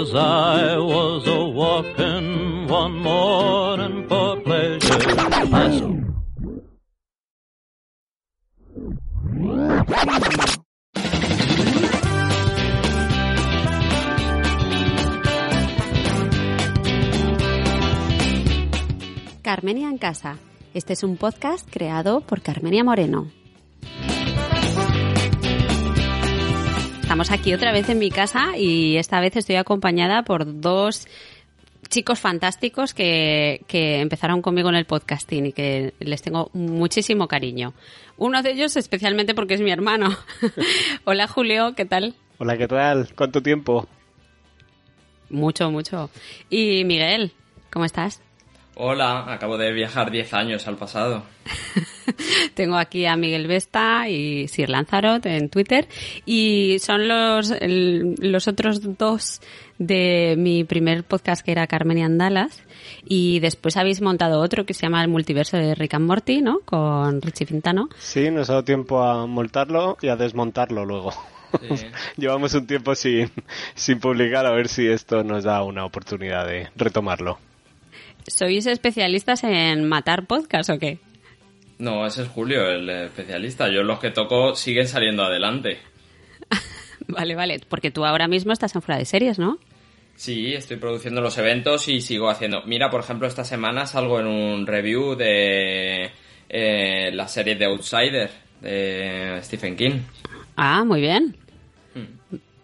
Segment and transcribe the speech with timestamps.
[0.00, 4.98] as I was a walking one morning for pleasure.
[5.52, 5.90] I
[19.42, 20.38] Carmenia en Casa.
[20.74, 23.39] Este es un podcast creado por Carmenia Moreno.
[27.10, 31.08] Estamos aquí otra vez en mi casa y esta vez estoy acompañada por dos
[31.88, 37.74] chicos fantásticos que, que empezaron conmigo en el podcasting y que les tengo muchísimo cariño.
[38.16, 40.16] Uno de ellos especialmente porque es mi hermano.
[41.04, 42.14] Hola Julio, ¿qué tal?
[42.38, 43.08] Hola, ¿qué tal?
[43.16, 43.88] ¿Cuánto tiempo?
[45.30, 46.10] Mucho, mucho.
[46.48, 47.32] Y Miguel,
[47.72, 48.22] ¿cómo estás?
[48.82, 51.22] Hola, acabo de viajar 10 años al pasado.
[52.54, 55.86] Tengo aquí a Miguel Vesta y Sir Lanzarote en Twitter
[56.24, 59.42] y son los, el- los otros dos
[59.78, 62.62] de mi primer podcast que era Carmen y Andalas
[63.04, 66.60] y después habéis montado otro que se llama El Multiverso de Rick and Morty, ¿no?
[66.64, 67.90] Con Richie Fintano.
[67.98, 71.12] Sí, nos ha dado tiempo a montarlo y a desmontarlo luego.
[71.76, 71.84] Sí.
[72.16, 73.30] Llevamos un tiempo sin,
[73.74, 77.38] sin publicar a ver si esto nos da una oportunidad de retomarlo.
[78.30, 80.98] ¿Sois especialistas en matar podcast o qué?
[81.78, 83.68] No, ese es Julio, el especialista.
[83.68, 85.78] Yo los que toco siguen saliendo adelante.
[87.08, 89.58] Vale, vale, porque tú ahora mismo estás en fuera de series, ¿no?
[90.14, 92.62] Sí, estoy produciendo los eventos y sigo haciendo.
[92.66, 96.10] Mira, por ejemplo, esta semana salgo en un review de
[96.48, 100.00] eh, la serie de Outsider de Stephen King.
[100.56, 101.34] Ah, muy bien.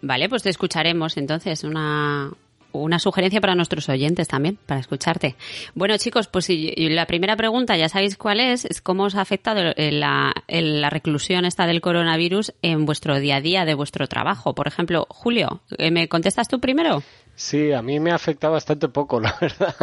[0.02, 1.64] Vale, pues te escucharemos entonces.
[1.64, 2.30] Una,
[2.80, 5.36] una sugerencia para nuestros oyentes también, para escucharte.
[5.74, 9.72] Bueno, chicos, pues la primera pregunta, ya sabéis cuál es, es cómo os ha afectado
[9.76, 14.54] la, la reclusión esta del coronavirus en vuestro día a día de vuestro trabajo.
[14.54, 17.02] Por ejemplo, Julio, eh, ¿me contestas tú primero?
[17.34, 19.74] Sí, a mí me afecta bastante poco, la verdad.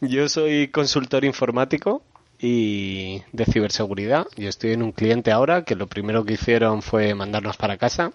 [0.00, 2.02] Yo soy consultor informático
[2.38, 4.26] y de ciberseguridad.
[4.36, 8.12] Yo estoy en un cliente ahora que lo primero que hicieron fue mandarnos para casa.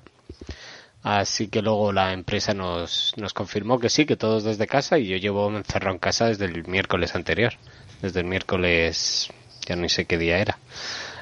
[1.01, 5.07] Así que luego la empresa nos, nos confirmó que sí, que todos desde casa y
[5.07, 7.53] yo llevo encerrado en casa desde el miércoles anterior.
[8.01, 9.29] Desde el miércoles,
[9.65, 10.57] ya no sé qué día era.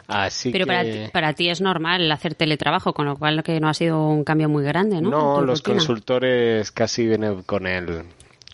[0.08, 0.68] Así Pero que...
[0.68, 4.08] para, ti, para ti es normal hacer teletrabajo, con lo cual que no ha sido
[4.08, 5.10] un cambio muy grande, ¿no?
[5.10, 5.78] No, los rutina.
[5.78, 8.06] consultores casi vienen con el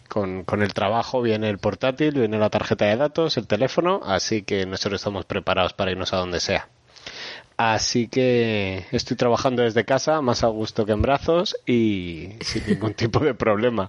[0.08, 4.44] con, con el trabajo, viene el portátil, viene la tarjeta de datos, el teléfono, así
[4.44, 6.68] que nosotros estamos preparados para irnos a donde sea.
[7.58, 12.94] Así que estoy trabajando desde casa, más a gusto que en brazos y sin ningún
[12.96, 13.88] tipo de problema.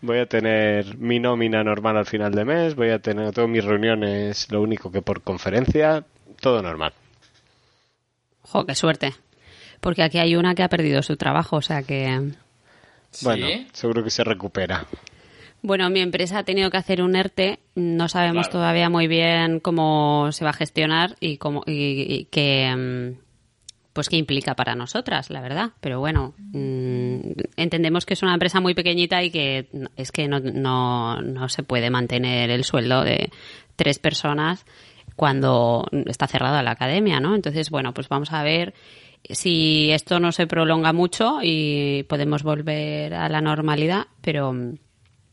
[0.00, 3.64] Voy a tener mi nómina normal al final de mes, voy a tener todas mis
[3.64, 6.04] reuniones, lo único que por conferencia,
[6.40, 6.92] todo normal.
[8.42, 9.14] Jo, qué suerte.
[9.80, 12.32] Porque aquí hay una que ha perdido su trabajo, o sea que...
[13.22, 13.66] Bueno, ¿Sí?
[13.72, 14.86] seguro que se recupera.
[15.62, 17.58] Bueno, mi empresa ha tenido que hacer un ERTE.
[17.74, 18.58] No sabemos Claro.
[18.60, 21.72] todavía muy bien cómo se va a gestionar y cómo y,
[22.08, 23.26] y qué mm,
[23.92, 25.70] pues qué implica para nosotras, la verdad.
[25.80, 27.20] Pero bueno, mm,
[27.56, 31.62] entendemos que es una empresa muy pequeñita y que es que no, no, no se
[31.62, 33.30] puede mantener el sueldo de
[33.74, 34.66] tres personas
[35.16, 37.34] cuando está cerrada la academia, ¿no?
[37.34, 38.74] Entonces, bueno, pues vamos a ver
[39.30, 44.74] si esto no se prolonga mucho y podemos volver a la normalidad, pero mm,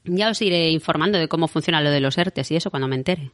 [0.06, 2.96] ya os iré informando de cómo funciona lo de los ERTES y eso cuando me
[2.96, 3.32] entere.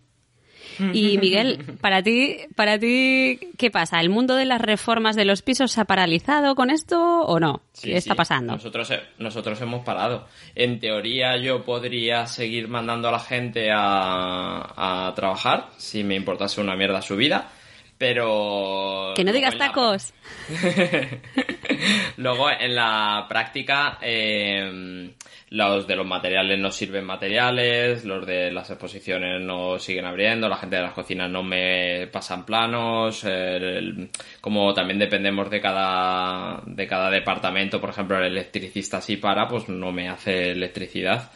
[0.93, 3.99] Y Miguel, para ti, para ti, ¿qué pasa?
[3.99, 7.63] ¿El mundo de las reformas de los pisos se ha paralizado con esto o no?
[7.73, 8.17] Sí, ¿Qué está sí.
[8.17, 8.53] pasando?
[8.53, 10.27] Nosotros, he- nosotros hemos parado.
[10.55, 16.61] En teoría yo podría seguir mandando a la gente a, a trabajar si me importase
[16.61, 17.49] una mierda su vida,
[17.97, 19.11] pero...
[19.17, 20.13] Que no digas la- tacos.
[22.17, 25.11] Luego en la práctica eh,
[25.51, 30.57] los de los materiales no sirven materiales, los de las exposiciones no siguen abriendo, la
[30.57, 34.09] gente de las cocinas no me pasan planos, el-
[34.41, 39.67] como también dependemos de cada de cada departamento, por ejemplo el electricista sí para, pues
[39.69, 41.31] no me hace electricidad.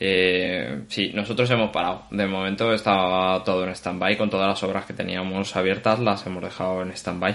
[0.00, 2.06] Eh, sí, nosotros hemos parado.
[2.10, 6.42] De momento está todo en stand-by con todas las obras que teníamos abiertas, las hemos
[6.42, 7.34] dejado en stand-by.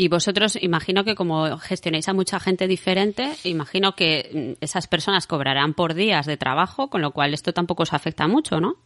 [0.00, 5.26] Y vosotros, imagino que como gestionáis a mucha gente diferente, imagino que mm, esas personas
[5.26, 8.76] cobrarán por días de trabajo, con lo cual esto tampoco os afecta mucho, ¿no?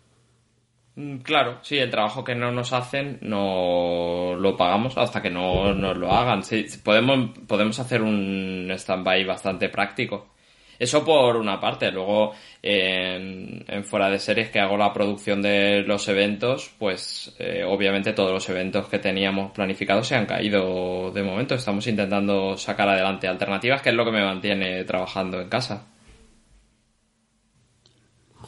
[0.96, 5.72] Mm, Claro, sí, el trabajo que no nos hacen no lo pagamos hasta que no
[5.72, 6.43] nos lo hagan.
[6.43, 10.33] Sí, podemos, podemos hacer un stand-by bastante práctico.
[10.79, 11.91] Eso por una parte.
[11.91, 12.32] Luego,
[12.62, 18.32] en, fuera de series que hago la producción de los eventos, pues eh, obviamente todos
[18.32, 21.55] los eventos que teníamos planificados se han caído de momento.
[21.55, 25.87] Estamos intentando sacar adelante alternativas, que es lo que me mantiene trabajando en casa.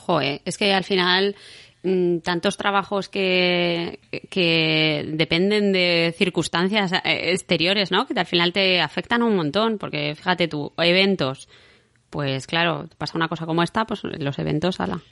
[0.06, 1.34] Joder, es que al final
[1.82, 3.99] mm, tantos trabajos que,
[4.31, 8.06] que dependen de circunstancias eh, exteriores, ¿no?
[8.06, 11.49] Que al final te afectan un montón, porque fíjate tú, eventos,
[12.16, 15.02] pues claro, pasa una cosa como esta, pues los eventos, ala.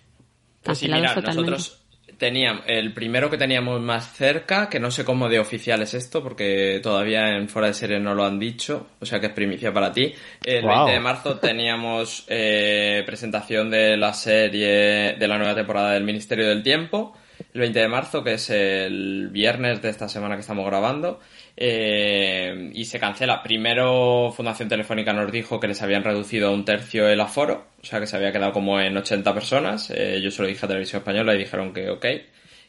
[0.62, 1.84] Pues sí, cancelados mira, nosotros
[2.16, 6.22] teníamos el primero que teníamos más cerca, que no sé cómo de oficial es esto,
[6.22, 9.70] porque todavía en fuera de serie no lo han dicho, o sea que es primicia
[9.70, 10.14] para ti.
[10.46, 10.86] El Guau.
[10.86, 16.48] 20 de marzo teníamos eh, presentación de la serie de la nueva temporada del Ministerio
[16.48, 17.14] del Tiempo.
[17.52, 21.20] El 20 de marzo, que es el viernes de esta semana que estamos grabando.
[21.56, 23.42] eh, y se cancela.
[23.42, 27.84] Primero Fundación Telefónica nos dijo que les habían reducido a un tercio el aforo, o
[27.84, 29.90] sea que se había quedado como en 80 personas.
[29.90, 32.06] Eh, yo se lo dije a Televisión Española y dijeron que ok.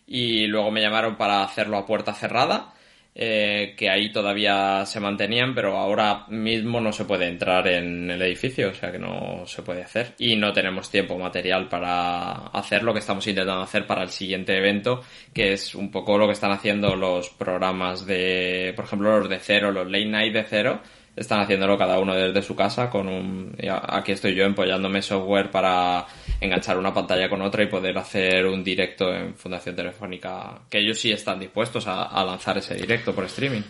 [0.08, 2.74] Y luego me llamaron para hacerlo a puerta cerrada,
[3.18, 8.22] eh, que ahí todavía se mantenían, pero ahora mismo no se puede entrar en el
[8.22, 10.16] edificio, o sea que no se puede hacer.
[10.18, 14.58] Y no tenemos tiempo material para hacer lo que estamos intentando hacer para el siguiente
[14.58, 15.02] evento,
[15.34, 19.40] que es un poco lo que están haciendo los programas de, por ejemplo, los de
[19.40, 20.82] cero, los late night de cero,
[21.16, 23.56] están haciéndolo cada uno desde su casa con un
[23.88, 26.06] aquí estoy yo empollándome software para
[26.42, 31.00] enganchar una pantalla con otra y poder hacer un directo en Fundación Telefónica que ellos
[31.00, 33.62] sí están dispuestos a, a lanzar ese directo por streaming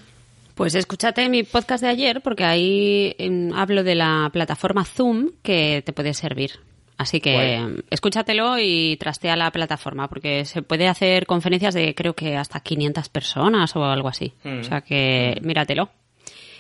[0.56, 3.15] Pues escúchate mi podcast de ayer porque ahí
[3.53, 6.51] hablo de la plataforma Zoom que te puede servir.
[6.97, 12.38] Así que escúchatelo y trastea la plataforma porque se puede hacer conferencias de creo que
[12.38, 14.33] hasta 500 personas o algo así.
[14.44, 14.59] Mm.
[14.59, 15.89] O sea que míratelo.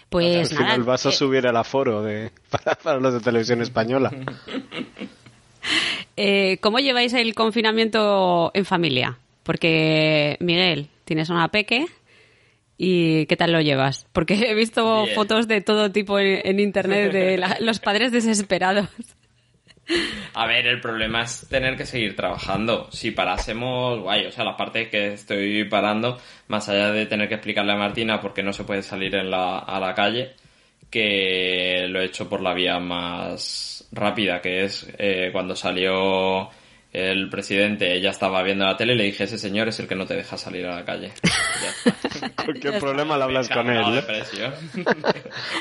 [0.09, 3.19] Pues Al nada, final vas a eh, subir el aforo de, para, para los de
[3.19, 4.11] televisión española.
[6.17, 9.17] eh, ¿cómo lleváis el confinamiento en familia?
[9.43, 11.85] Porque Miguel, tienes una peque
[12.77, 14.07] y ¿qué tal lo llevas?
[14.11, 15.15] Porque he visto Bien.
[15.15, 18.87] fotos de todo tipo en, en internet de la- los padres desesperados.
[20.33, 22.89] A ver, el problema es tener que seguir trabajando.
[22.91, 27.35] Si parásemos, guay, o sea, la parte que estoy parando, más allá de tener que
[27.35, 30.33] explicarle a Martina por qué no se puede salir a la calle,
[30.89, 36.49] que lo he hecho por la vía más rápida, que es eh, cuando salió
[36.95, 39.95] el presidente, ella estaba viendo la tele y le dije, ese señor es el que
[39.95, 41.11] no te deja salir a la calle.
[41.55, 42.43] Ya está.
[42.43, 44.03] Cualquier problema lo hablas con él.
[44.05, 44.53] presión.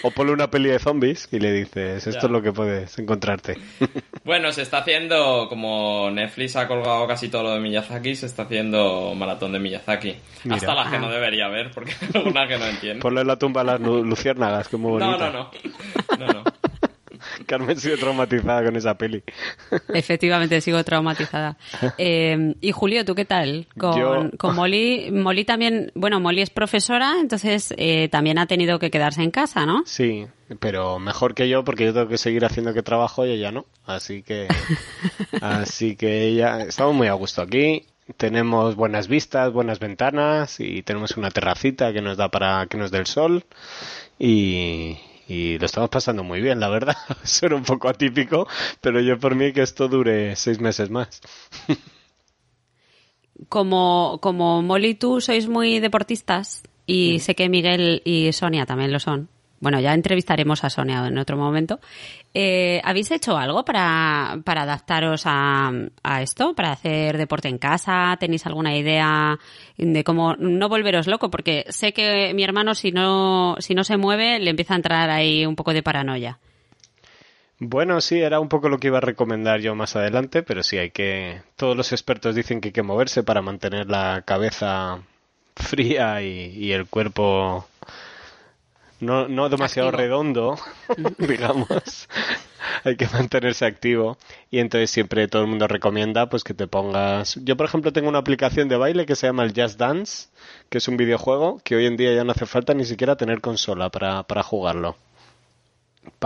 [0.03, 2.27] O ponle una peli de zombies y le dices, esto Ya.
[2.27, 3.57] es lo que puedes encontrarte.
[4.25, 8.45] Bueno, se está haciendo, como Netflix ha colgado casi todo lo de Miyazaki, se está
[8.45, 10.17] haciendo maratón de Miyazaki.
[10.45, 10.57] Mira.
[10.57, 10.99] Hasta la que Ah.
[10.99, 13.03] no debería ver, porque alguna que no entiendo.
[13.03, 15.29] Ponle en la tumba a las lu- luciérnagas, que es muy No, bonita.
[15.31, 15.51] no,
[16.19, 16.27] no.
[16.27, 16.45] No, no.
[17.47, 19.23] Carmen sigue traumatizada con esa peli.
[19.95, 21.57] Efectivamente, sigo traumatizada.
[21.99, 23.67] Eh, y Julio, ¿tú qué tal?
[23.79, 28.79] Con, Yo- con Molly, Molly también, bueno, Molly es profesora, entonces eh, también ha tenido
[28.79, 29.83] que quedarse en casa, ¿no?
[29.87, 30.27] Sí,
[30.61, 33.65] pero mejor que yo porque yo tengo que seguir haciendo que trabajo y ella no.
[33.87, 34.49] Así que,
[35.41, 37.87] así que ella, estamos muy a gusto aquí.
[38.19, 42.91] Tenemos buenas vistas, buenas ventanas y tenemos una terracita que nos da para que nos
[42.91, 43.45] dé el sol
[44.19, 44.99] y,
[45.29, 46.97] y lo estamos pasando muy bien, la verdad.
[47.25, 48.47] Suena un poco atípico,
[48.81, 51.21] pero yo por mí que esto dure seis meses más.
[53.49, 58.93] Como, como Molly y tú sois muy deportistas, y sé que Miguel y Sonia también
[58.93, 59.29] lo son.
[59.65, 61.81] Bueno, ya entrevistaremos a Sonia en otro momento.
[62.35, 66.55] Eh, ¿Habéis hecho algo para, para adaptaros a, a esto?
[66.55, 68.15] ¿Para hacer deporte en casa?
[68.21, 69.39] ¿Tenéis alguna idea
[69.79, 71.31] de cómo no volveros loco?
[71.31, 75.09] Porque sé que mi hermano, si no, si no se mueve, le empieza a entrar
[75.09, 76.39] ahí un poco de paranoia.
[77.59, 80.77] Bueno, sí, era un poco lo que iba a recomendar yo más adelante, pero sí
[80.77, 81.41] hay que.
[81.57, 85.01] Todos los expertos dicen que hay que moverse para mantener la cabeza
[85.57, 87.67] fría y, y el cuerpo
[89.01, 90.03] no, no demasiado Activo.
[90.03, 90.59] redondo,
[91.19, 92.09] digamos.
[92.85, 94.19] hay que mantenerse activo
[94.51, 97.39] y entonces siempre todo el mundo recomienda pues que te pongas.
[97.43, 100.29] Yo por ejemplo tengo una aplicación de baile que se llama el Just Dance,
[100.69, 103.41] que es un videojuego que hoy en día ya no hace falta ni siquiera tener
[103.41, 104.97] consola para, para jugarlo.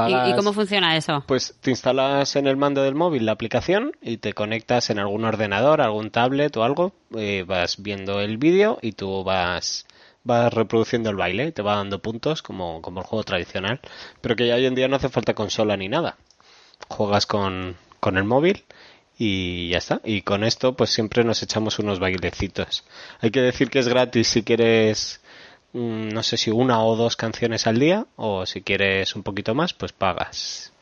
[0.09, 1.23] ¿Y, cómo funciona eso?
[1.27, 5.25] pues te instalas en el mando del móvil la aplicación y te conectas en algún
[5.25, 9.87] ordenador, algún tablet o algo, eh, vas viendo el vídeo y tú vas
[10.29, 13.81] vas reproduciendo el baile y te va dando puntos como, como el juego tradicional,
[14.21, 16.19] pero que ya hoy en día no hace falta consola ni nada.
[16.89, 18.65] Juegas con, con el móvil
[19.19, 20.01] y ya está.
[20.05, 22.85] Y con esto pues siempre nos echamos unos bailecitos.
[23.21, 25.21] Hay que decir que es gratis si quieres
[25.73, 29.55] mm, no sé si una o dos canciones al día o si quieres un poquito
[29.55, 30.73] más pues pagas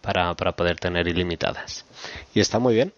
[0.00, 1.84] para, para poder tener ilimitadas.
[2.32, 2.92] Y está muy bien.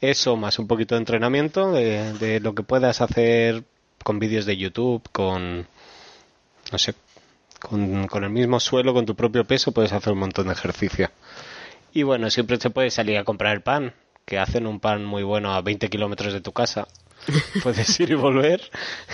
[0.00, 3.64] Eso más un poquito de entrenamiento de, de lo que puedas hacer
[4.02, 5.66] con vídeos de YouTube, con
[6.72, 6.94] no sé,
[7.58, 11.10] con, con el mismo suelo, con tu propio peso, puedes hacer un montón de ejercicio.
[11.92, 13.92] Y bueno, siempre se puede salir a comprar el pan,
[14.24, 16.86] que hacen un pan muy bueno a 20 kilómetros de tu casa.
[17.62, 18.62] Puedes ir y volver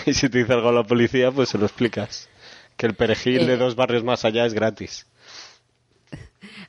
[0.05, 2.29] y si te dice algo la policía, pues se lo explicas.
[2.77, 3.57] Que el perejil de Eh.
[3.57, 5.07] dos barrios más allá es gratis.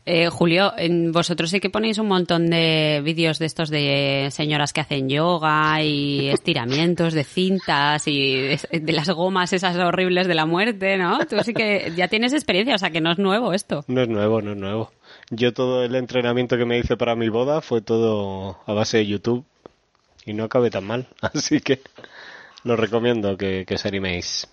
[0.06, 4.72] Eh, Julio, en- vosotros sí que ponéis un montón de vídeos de estos de señoras
[4.74, 10.36] que hacen yoga y estiramientos de cintas y de, de las gomas esas horribles de
[10.36, 11.20] la muerte, ¿no?
[11.26, 13.84] Tú sí que ya tienes experiencia, o sea que no es nuevo esto.
[13.88, 14.92] No es nuevo, no es nuevo.
[15.30, 19.08] Yo todo el entrenamiento que me hice para mi boda fue todo a base de
[19.08, 19.46] YouTube
[20.26, 21.08] y no acabé tan mal.
[21.22, 21.82] Así que
[22.64, 24.48] lo recomiendo que, que os animéis.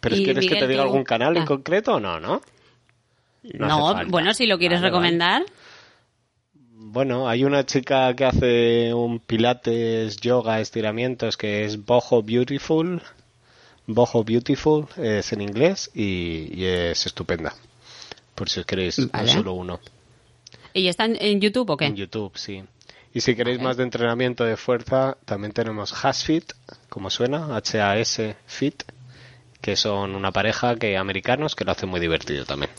[0.00, 1.46] ¿Pero quieres que te diga tú- algún canal en Ah.
[1.46, 2.40] concreto o no, no?
[3.52, 5.02] No bueno, si lo quieres Vale, vale.
[5.02, 5.42] recomendar.
[6.86, 13.02] Bueno, hay una chica que hace un pilates, yoga, estiramientos que es Boho Beautiful.
[13.86, 17.52] Boho Beautiful es en inglés y, y es estupenda.
[18.34, 19.30] Por si os queréis Vale.
[19.30, 19.80] solo uno.
[20.72, 21.86] ¿Y está en, YouTube o qué?
[21.86, 22.64] En YouTube, sí.
[23.12, 26.52] Y si queréis más de entrenamiento de fuerza, también tenemos HasFit,
[26.88, 28.82] como suena, H-A-S Fit,
[29.60, 32.72] que son una pareja que americanos que lo hacen muy divertido también.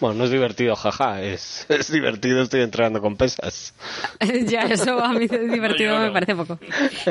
[0.00, 3.74] Bueno, no es divertido, jaja, es, es divertido, estoy entrenando con pesas.
[4.46, 6.58] ya, eso a mí es divertido No me parece poco.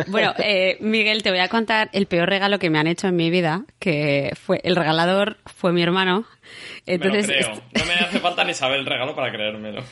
[0.07, 3.15] Bueno, eh, Miguel, te voy a contar el peor regalo que me han hecho en
[3.15, 6.25] mi vida, que fue el regalador fue mi hermano.
[6.85, 7.63] Entonces, me lo creo.
[7.73, 9.83] No me hace falta ni saber el regalo para creérmelo.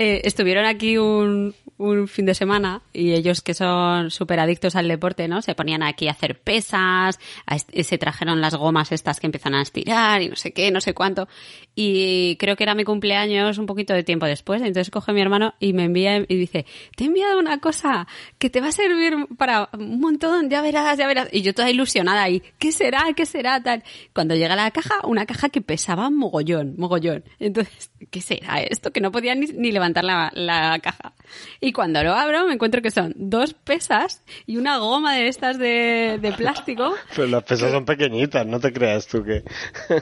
[0.00, 4.86] Eh, estuvieron aquí un, un fin de semana y ellos que son súper adictos al
[4.86, 5.42] deporte, ¿no?
[5.42, 9.62] Se ponían aquí a hacer pesas, a se trajeron las gomas estas que empiezan a
[9.62, 11.26] estirar y no sé qué, no sé cuánto.
[11.74, 14.62] Y creo que era mi cumpleaños un poquito de tiempo después.
[14.62, 16.64] Entonces coge mi hermano y me envía y dice,
[16.94, 18.06] te he enviado una cosa
[18.38, 21.28] que te va a servir para un montón, ya verás, ya verás.
[21.32, 23.02] Y yo toda ilusionada ahí, ¿qué será?
[23.16, 23.60] ¿Qué será?
[23.64, 23.82] Tal.
[24.14, 27.24] Cuando llega la caja, una caja que pesaba mogollón, mogollón.
[27.40, 28.92] Entonces, ¿qué será esto?
[28.92, 31.12] Que no podía ni, ni levantar la, la caja.
[31.60, 35.58] Y cuando lo abro, me encuentro que son dos pesas y una goma de estas
[35.58, 39.42] de, de plástico Pero las pesas son pequeñitas, no te creas tú que...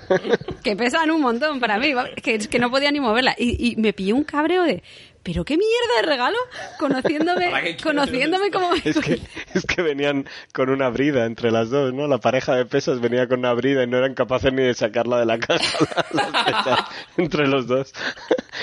[0.62, 3.34] que pesan un montón para mí, que no podía ni moverla.
[3.38, 4.82] Y, y me pilló un cabreo de,
[5.26, 6.38] ¿pero qué mierda de regalo?
[6.78, 8.72] Conociéndome, ¿Para qué quieres conociéndome como...
[8.84, 9.20] Es que,
[9.54, 12.06] es que venían con una brida entre las dos, ¿no?
[12.06, 15.18] La pareja de pesas venía con una brida y no eran capaces ni de sacarla
[15.18, 15.78] de la casa
[16.12, 16.80] las pesas
[17.16, 17.92] entre los dos.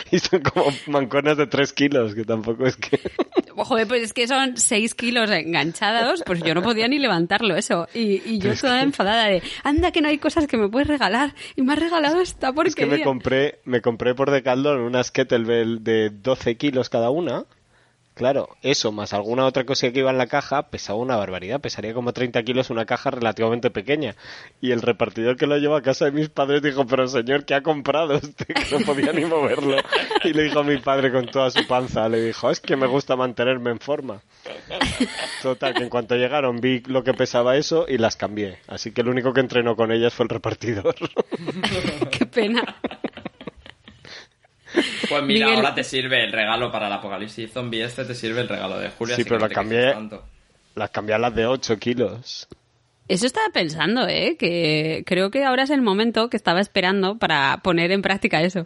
[0.09, 2.97] Y son como manconas de tres kilos, que tampoco es que...
[3.55, 7.87] Joder, pues es que son seis kilos enganchados, pues yo no podía ni levantarlo eso.
[7.93, 11.33] Y, y yo toda enfadada de, anda que no hay cosas que me puedes regalar.
[11.55, 15.83] Y me has regalado esta Es que me compré, me compré por Decathlon unas kettlebell
[15.83, 17.45] de 12 kilos cada una.
[18.13, 21.95] Claro, eso más alguna otra cosa que iba en la caja pesaba una barbaridad, pesaría
[21.95, 24.15] como 30 kilos una caja relativamente pequeña.
[24.61, 27.55] Y el repartidor que lo llevó a casa de mis padres dijo, pero señor, ¿qué
[27.55, 28.45] ha comprado usted?
[28.45, 29.77] Que no podía ni moverlo.
[30.23, 32.85] Y le dijo a mi padre con toda su panza, le dijo, es que me
[32.85, 34.21] gusta mantenerme en forma.
[35.41, 38.59] Total, que en cuanto llegaron vi lo que pesaba eso y las cambié.
[38.67, 40.95] Así que el único que entrenó con ellas fue el repartidor.
[42.11, 42.63] Qué pena.
[45.09, 48.41] Pues mira, Miguel- ahora te sirve el regalo para el apocalipsis zombie este, te sirve
[48.41, 49.15] el regalo de Julia.
[49.15, 50.19] Sí, así pero que no la te cambié.
[50.75, 52.47] Las cambié a las de 8 kilos.
[53.07, 54.37] Eso estaba pensando, ¿eh?
[54.39, 58.65] Que creo que ahora es el momento que estaba esperando para poner en práctica eso.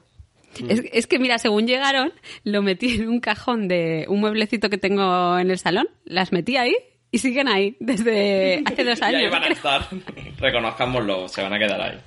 [0.70, 4.78] Es, es que, mira, según llegaron, lo metí en un cajón de un mueblecito que
[4.78, 6.76] tengo en el salón, las metí ahí
[7.12, 9.32] y siguen ahí desde hace dos Y ahí años.
[9.32, 9.88] van a estar.
[10.40, 11.98] Reconozcámoslo, se van a quedar ahí.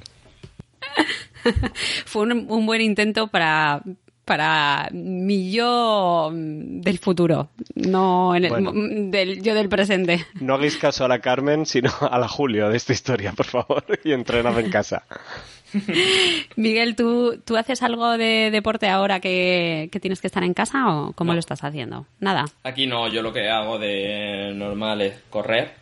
[2.07, 3.83] Fue un, un buen intento para,
[4.25, 8.73] para mi yo del futuro, no en el- Bueno.
[8.75, 10.25] del yo del presente.
[10.41, 13.85] No hagáis caso a la Carmen, sino a la Julio de esta historia, por favor,
[14.05, 15.05] y entrenad en casa.
[16.57, 20.89] Miguel, ¿tú, ¿tú haces algo de deporte ahora que, que tienes que estar en casa
[20.93, 21.35] o cómo No.
[21.35, 22.07] lo estás haciendo?
[22.19, 22.47] Nada.
[22.65, 25.73] Aquí no, yo lo que hago de normal es correr,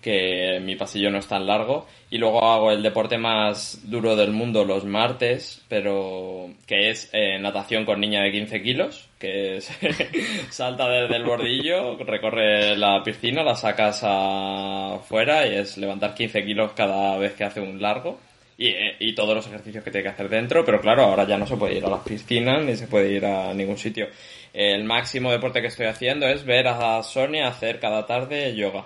[0.00, 4.32] que mi pasillo no es tan largo, y luego hago el deporte más duro del
[4.32, 9.70] mundo los martes, pero que es eh, natación con niña de 15 kilos, que es
[10.50, 16.72] salta desde el bordillo, recorre la piscina, la sacas afuera y es levantar 15 kilos
[16.72, 18.18] cada vez que hace un largo.
[18.56, 21.38] Y, eh, y todos los ejercicios que tiene que hacer dentro, pero claro, ahora ya
[21.38, 24.08] no se puede ir a las piscinas ni se puede ir a ningún sitio.
[24.52, 28.84] El máximo deporte que estoy haciendo es ver a Sonia hacer cada tarde yoga.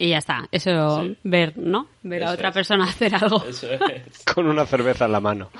[0.00, 0.48] Y ya está.
[0.50, 1.16] Eso, Sí.
[1.24, 1.86] ver, ¿no?
[2.02, 2.54] Ver a otra es.
[2.54, 3.44] persona hacer algo.
[3.44, 4.24] Eso es.
[4.34, 5.50] Con una cerveza en la mano.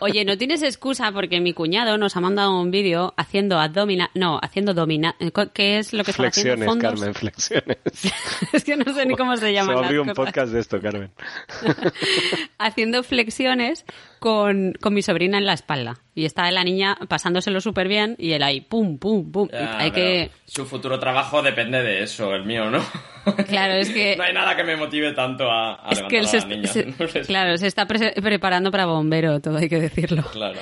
[0.00, 4.38] Oye, no tienes excusa porque mi cuñado nos ha mandado un vídeo haciendo abdomina, no,
[4.42, 6.64] haciendo domina, eh, ¿qué es lo que están haciendo?
[6.64, 6.92] Flexiones, Fondos.
[6.92, 7.78] Carmen, flexiones.
[8.52, 10.52] es que no sé ni cómo se Se llaman va a las abrir un podcast
[10.52, 11.10] de esto, Carmen.
[12.58, 13.84] haciendo flexiones
[14.18, 15.98] con, con mi sobrina en la espalda.
[16.14, 19.48] Y está la niña pasándoselo súper bien y él ahí, pum, pum, pum.
[19.52, 20.30] Hay que...
[20.46, 22.80] Su futuro trabajo depende de eso, el mío, ¿no?
[23.46, 26.26] Claro, es que- no hay nada que me motive tanto a, a Es que él
[26.26, 26.68] se, a la niña.
[26.68, 27.20] se- No sé.
[27.22, 30.22] claro, se está pre- preparando para bombero, todo hay que decirlo.
[30.32, 30.58] Claro.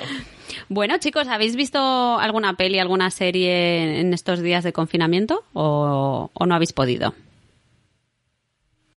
[0.69, 1.79] Bueno, chicos, ¿habéis visto
[2.19, 7.13] alguna peli, alguna serie en estos días de confinamiento o, o no habéis podido?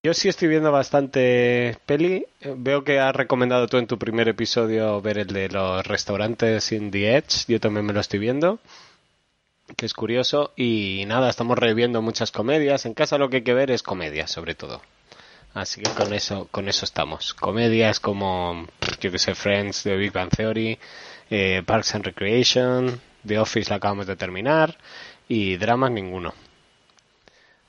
[0.02, 2.24] Yo sí estoy viendo bastante peli.
[2.56, 6.90] Veo que has recomendado tú en tu primer episodio ver el de los restaurantes in
[6.90, 7.44] the Edge.
[7.48, 8.60] Yo también me lo estoy viendo.
[9.76, 10.52] Que es curioso.
[10.56, 12.86] Y nada, estamos reviendo muchas comedias.
[12.86, 14.80] En casa lo que hay que ver es comedias, sobre todo.
[15.54, 17.34] Así que con eso, con eso estamos.
[17.34, 18.66] Comedias como,
[19.00, 20.78] yo que sé, Friends, The Big Bang Theory,
[21.28, 24.76] eh, Parks and Recreation, The Office la acabamos de terminar.
[25.28, 26.34] Y dramas ninguno.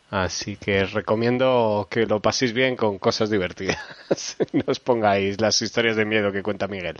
[0.09, 3.79] Así que recomiendo que lo paséis bien con cosas divertidas.
[4.51, 6.97] no os pongáis las historias de miedo que cuenta Miguel.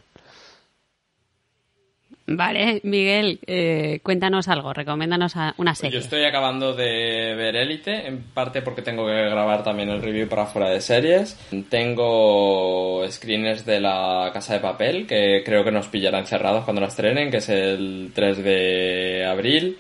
[2.35, 5.93] Vale, Miguel, eh, cuéntanos algo, recomiéndanos una serie.
[5.93, 10.27] yo estoy acabando de ver Élite, en parte porque tengo que grabar también el review
[10.27, 11.38] para fuera de series.
[11.69, 16.88] Tengo screeners de la Casa de Papel, que creo que nos pillará encerrados cuando la
[16.88, 19.77] estrenen, que es el 3 de abril.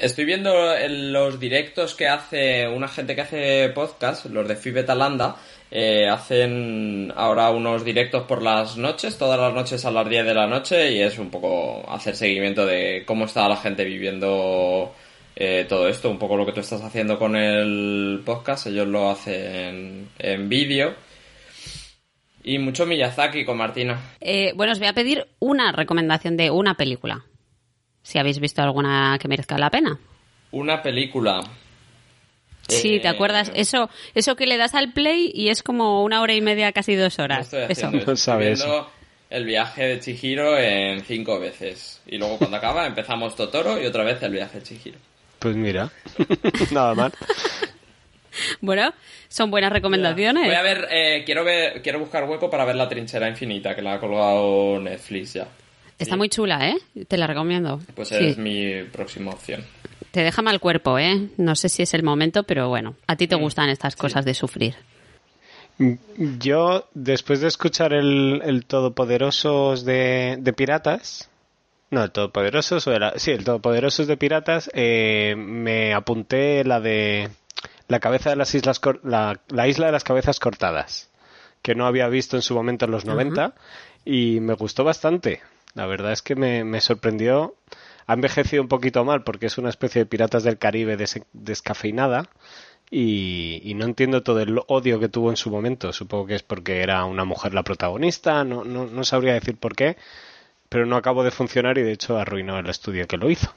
[0.00, 0.52] Estoy viendo
[0.88, 5.36] los directos que hace una gente que hace podcast, los de Fibetalanda,
[5.74, 10.34] eh, hacen ahora unos directos por las noches, todas las noches a las 10 de
[10.34, 14.94] la noche, y es un poco hacer seguimiento de cómo está la gente viviendo
[15.34, 19.08] eh, todo esto, un poco lo que tú estás haciendo con el podcast, ellos lo
[19.08, 20.94] hacen en vídeo.
[22.44, 23.98] Y mucho Miyazaki con Martina.
[24.20, 27.24] Eh, bueno, os voy a pedir una recomendación de una película.
[28.02, 29.98] Si habéis visto alguna que merezca la pena.
[30.50, 31.40] Una película.
[32.68, 33.50] Sí, Eh, ¿te acuerdas?
[33.54, 36.94] Eso, eso que le das al play y es como una hora y media, casi
[36.94, 37.46] dos No horas.
[37.52, 37.86] estoy Eso.
[37.86, 38.06] haciendo eso.
[38.06, 38.90] No Estoy sabe viendo
[39.30, 42.00] el viaje de Chihiro en cinco veces.
[42.06, 44.98] Y luego cuando acaba empezamos Totoro y otra vez el viaje de Chihiro.
[45.38, 45.90] Pues mira,
[46.70, 47.12] nada mal.
[48.60, 48.94] Bueno,
[49.28, 50.44] son buenas recomendaciones.
[50.46, 53.82] Voy a ver, eh, quiero ver, quiero buscar hueco para ver la trinchera infinita que
[53.82, 55.48] la ha colgado Netflix ya.
[55.98, 56.76] Está muy chula, ¿eh?
[57.06, 57.80] Te la recomiendo.
[57.94, 58.14] Pues Sí.
[58.18, 59.64] es mi próxima opción.
[60.12, 61.30] Te deja mal cuerpo, ¿eh?
[61.38, 64.34] No sé si es el momento, pero bueno, a ti te gustan estas cosas de
[64.34, 64.76] sufrir.
[66.38, 71.30] Yo, después de escuchar el, el Todopoderosos de, de Piratas,
[71.90, 77.30] no, el Todopoderosos, o era, sí, el Todopoderosos de Piratas, eh, me apunté la de
[77.88, 81.10] la cabeza de las islas, la, la isla de las cabezas cortadas,
[81.62, 83.54] que no había visto en su momento en los 90
[84.04, 85.40] y me gustó bastante.
[85.74, 87.54] La verdad es que me, me sorprendió.
[88.06, 92.28] Ha envejecido un poquito mal porque es una especie de piratas del Caribe des- descafeinada
[92.90, 95.92] y, no entiendo todo el odio que tuvo en su momento.
[95.92, 99.74] Supongo que es porque era una mujer la protagonista, no, no, no sabría decir por
[99.74, 99.96] qué,
[100.68, 103.52] pero no acabó de funcionar y de hecho arruinó el estudio que lo hizo.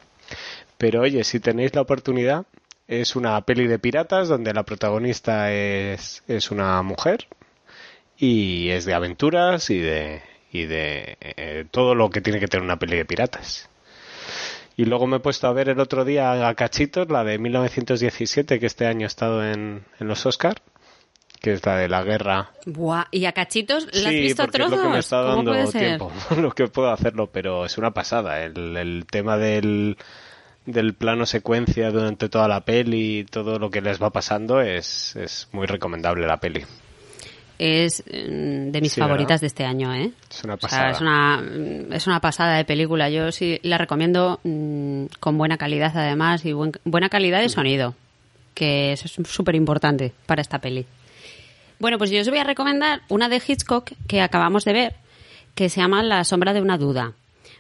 [0.78, 2.46] Pero oye, si tenéis la oportunidad,
[2.88, 7.28] es una peli de piratas donde la protagonista es, es una mujer
[8.18, 12.64] y es de aventuras y de, y de eh, todo lo que tiene que tener
[12.64, 13.70] una peli de piratas.
[14.78, 18.60] Y luego me he puesto a ver el otro día a cachitos, la de 1917,
[18.60, 20.62] que este año ha estado en, en los Oscar,
[21.42, 22.52] que es la de la guerra.
[22.66, 24.78] Buah, ¿y a cachitos la has sí, visto a porque es trozos?
[24.78, 28.44] lo que me está ¿Cómo dando tiempo, lo que puedo hacerlo, pero es una pasada.
[28.44, 29.98] El, el tema del,
[30.66, 35.16] del plano secuencia durante toda la peli y todo lo que les va pasando es,
[35.16, 36.66] es muy recomendable la peli.
[37.58, 39.42] Es mm, de mis Sí, favoritas ¿verdad?
[39.42, 40.12] de este año, ¿eh?
[40.30, 40.92] Es una O sea, pasada.
[40.92, 43.10] es una, mm, es una pasada de película.
[43.10, 47.96] Yo sí la recomiendo mm, con buena calidad, además, y buen- buena calidad de sonido,
[48.54, 50.86] que eso es súper importante para esta peli.
[51.80, 54.96] Bueno, pues yo os voy a recomendar una de Hitchcock que acabamos de ver,
[55.56, 57.14] que se llama La sombra de una duda.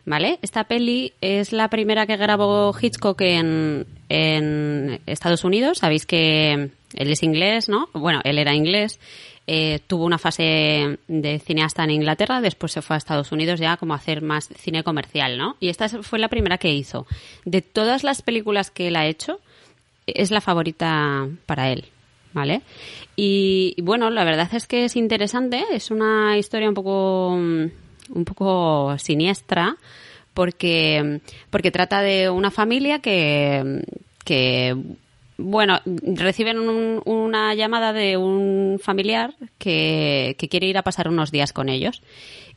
[0.07, 0.37] ¿Vale?
[0.43, 5.79] Esta peli es la primera que grabó Hitchcock en, en Estados Unidos.
[5.79, 6.53] Sabéis que
[6.93, 7.89] él es inglés, ¿no?
[7.91, 8.99] Bueno, él era inglés.
[9.47, 13.77] Eh, tuvo una fase de cineasta en Inglaterra, después se fue a Estados Unidos ya
[13.77, 15.55] como a hacer más cine comercial, ¿no?
[15.59, 17.05] Y esta fue la primera que hizo.
[17.45, 19.39] De todas las películas que él ha hecho,
[20.07, 21.85] es la favorita para él,
[22.33, 22.61] ¿vale?
[23.15, 27.65] Y, bueno, la verdad es que es interesante, es una historia un poco mm,
[28.13, 29.77] un poco siniestra
[30.33, 33.83] porque porque trata de una familia que
[34.23, 34.75] que
[35.37, 41.51] bueno, reciben un- una llamada de un familiar que, quiere ir a pasar unos días
[41.53, 42.01] con ellos.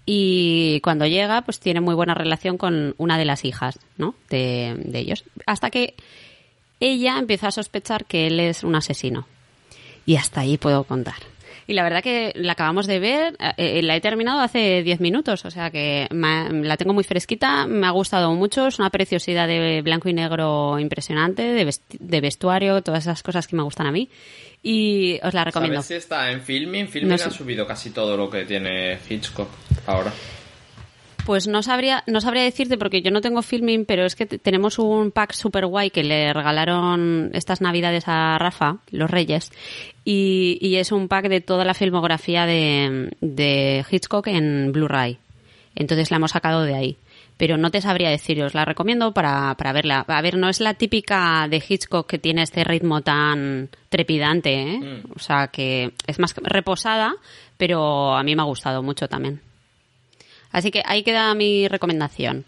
[0.07, 4.15] Y cuando llega, pues tiene muy buena relación con una de las hijas, ¿no?
[4.31, 5.25] De, de ellos.
[5.45, 5.95] Hasta que
[6.81, 9.27] ella empieza a sospechar que él es un asesino.
[10.07, 11.17] Y hasta ahí puedo contar.
[11.69, 15.45] Y la verdad que la acabamos de ver, eh, la he terminado hace 10 minutos,
[15.45, 19.47] o sea que me- la tengo muy fresquita, me ha gustado mucho, es una preciosidad
[19.47, 23.87] de blanco y negro impresionante, de, vesti- de vestuario, todas esas cosas que me gustan
[23.87, 24.09] a mí.
[24.63, 25.83] Y os la recomiendo.
[25.83, 26.89] ¿Sabes si está en Filming?
[26.89, 27.25] Filming No sé.
[27.25, 29.49] ha subido casi todo lo que tiene Hitchcock
[29.87, 30.11] ahora.
[31.29, 34.39] Pues no sabría, no sabría decirte porque yo no tengo filming, pero es que te-
[34.39, 39.53] tenemos un pack super guay que le regalaron estas navidades a Rafa, los Reyes,
[40.07, 45.19] y, y es un pack de toda la filmografía de, de Hitchcock en Blu-ray.
[45.75, 46.97] Entonces la hemos sacado de ahí.
[47.37, 50.05] Pero no te sabría decir, os la recomiendo para, para verla.
[50.09, 55.03] A ver, no es la típica de Hitchcock que tiene este ritmo tan trepidante, ¿eh?
[55.15, 57.15] O sea, que es más reposada,
[57.59, 59.41] pero a mí me ha gustado mucho también.
[60.59, 62.45] Así que ahí queda mi recomendación.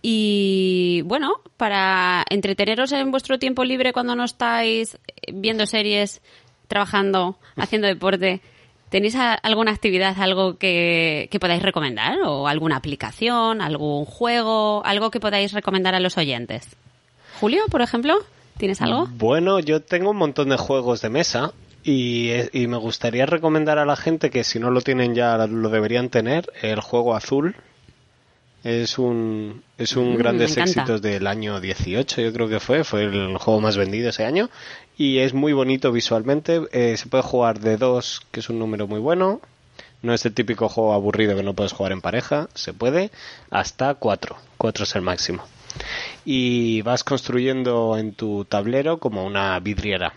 [0.00, 4.98] Y bueno, para entreteneros en vuestro tiempo libre cuando no estáis
[5.32, 6.22] viendo series,
[6.66, 8.40] trabajando, haciendo deporte,
[8.88, 12.20] ¿tenéis alguna actividad, algo que, que podáis recomendar?
[12.24, 16.74] ¿O alguna aplicación, algún juego, algo que podáis recomendar a los oyentes?
[17.38, 18.16] Julio, por ejemplo,
[18.56, 19.08] ¿tienes algo?
[19.10, 21.52] Bueno, yo tengo un montón de juegos de mesa
[21.86, 25.68] y, y me gustaría recomendar a la gente que si no lo tienen ya lo
[25.68, 27.54] deberían tener, el juego azul.
[28.64, 33.04] Es un, es un Mm, grandes éxitos del año 18, yo creo que fue, fue
[33.04, 34.50] el juego más vendido ese año.
[34.98, 38.88] Y es muy bonito visualmente, eh, se puede jugar de dos, que es un número
[38.88, 39.40] muy bueno,
[40.02, 43.12] no es el típico juego aburrido que no puedes jugar en pareja, se puede,
[43.50, 45.44] hasta cuatro, cuatro es el máximo.
[46.24, 50.14] Y vas construyendo en tu tablero como una vidriera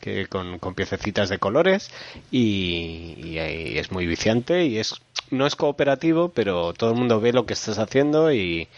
[0.00, 1.90] que con, con piececitas de colores
[2.30, 4.94] y, y ahí es muy viciante y es
[5.30, 8.68] no es cooperativo pero todo el mundo ve lo que estás haciendo y,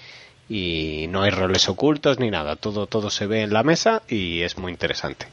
[0.48, 2.56] y no hay roles ocultos ni nada.
[2.56, 5.26] Todo todo se ve en la mesa y es muy interesante.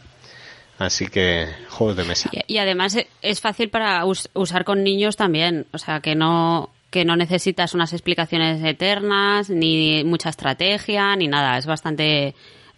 [0.80, 2.30] Así que juegos de mesa.
[2.32, 6.14] Y, y además e- es fácil para us- usar con niños también, o sea que
[6.14, 12.34] no que no necesitas unas explicaciones eternas ni mucha estrategia ni nada, es bastante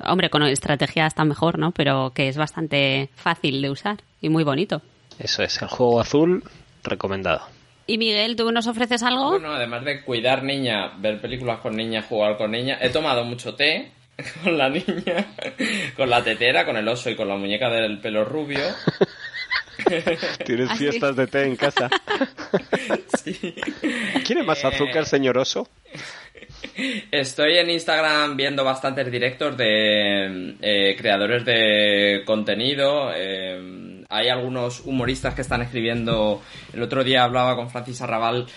[0.06, 1.72] hombre con estrategia está mejor, ¿no?
[1.72, 4.82] Pero que es bastante fácil de usar y muy bonito.
[5.20, 6.44] eso es el juego azul
[6.84, 7.42] recomendado
[7.88, 9.30] Y Miguel, ¿tú nos ofreces algo?
[9.32, 13.56] Bueno, además de cuidar niña, ver películas con niña, jugar con niña, he tomado mucho
[13.56, 13.92] té
[14.44, 15.26] con la niña,
[15.96, 18.60] con la tetera, con el oso y con la muñeca del pelo rubio.
[20.46, 21.90] tienes ¿Ah, fiestas de té en casa
[23.24, 23.56] Sí.
[24.26, 25.68] quiere más Eh, azúcar señor oso
[27.12, 33.12] Estoy en Instagram viendo bastantes directos de eh, creadores de contenido.
[33.16, 36.42] eh, hay algunos humoristas que están escribiendo.
[36.74, 38.48] El otro día hablaba con Francis Arrabal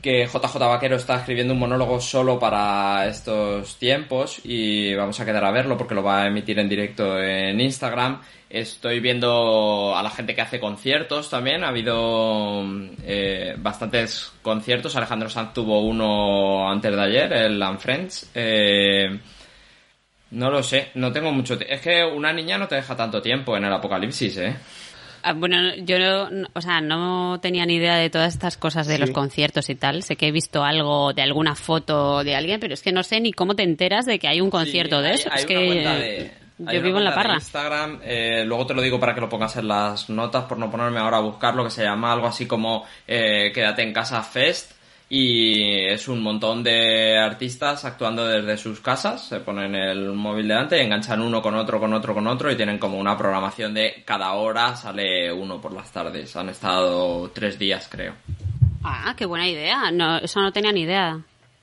[0.00, 5.44] que JJ Vaquero está escribiendo un monólogo solo para estos tiempos y vamos a quedar
[5.44, 8.20] a verlo porque lo va a emitir en directo en Instagram.
[8.48, 11.64] Estoy viendo a la gente que hace conciertos también.
[11.64, 12.64] Ha habido
[13.04, 14.96] eh, bastantes conciertos.
[14.96, 18.30] Alejandro Sanz tuvo uno antes de ayer, el And Friends.
[18.34, 19.18] Eh,
[20.30, 21.58] no lo sé, no tengo mucho.
[21.60, 24.56] Es que una niña no te deja tanto tiempo en el apocalipsis, ¿eh?
[25.22, 28.94] Ah, Bueno, yo no, o sea, no tenía ni idea de todas estas cosas de
[28.94, 29.00] Sí.
[29.00, 30.02] los conciertos y tal.
[30.02, 33.20] Sé que he visto algo de alguna foto de alguien, pero es que no sé
[33.20, 35.28] ni cómo te enteras de que hay un concierto Sí, de hay- eso.
[35.32, 36.24] hay es una que hay
[36.58, 37.34] yo una vivo en la parra.
[37.34, 40.70] Instagram, eh, luego te lo digo para que lo pongas en las notas, por no
[40.70, 44.22] ponerme ahora a buscar lo que se llama algo así como eh, Quédate en casa
[44.22, 44.72] Fest.
[45.10, 50.82] Y es un montón de artistas actuando desde sus casas, se ponen el móvil delante,
[50.82, 54.32] enganchan uno con otro, con otro, con otro y tienen como una programación de cada
[54.32, 56.36] hora sale uno por las tardes.
[56.36, 58.14] Han estado tres días, creo.
[58.84, 59.90] Ah, qué buena idea.
[59.90, 61.18] No, eso no tenía ni idea.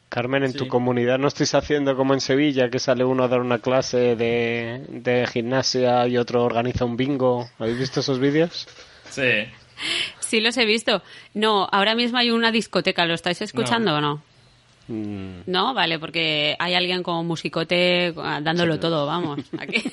[0.09, 3.41] Carmen, en tu comunidad no estáis haciendo como en Sevilla, que sale uno a dar
[3.41, 7.49] una clase de, de gimnasia y otro organiza un bingo.
[7.59, 8.67] ¿Habéis visto esos vídeos?
[9.09, 9.45] Sí.
[10.25, 11.01] Sí, los he visto.
[11.33, 13.05] No, ahora mismo hay una discoteca.
[13.05, 14.21] ¿Lo estáis escuchando o no?
[14.87, 19.39] Mm, No, vale, porque hay alguien con musicote ah, dándolo todo, vamos.
[19.57, 19.83] Aquí.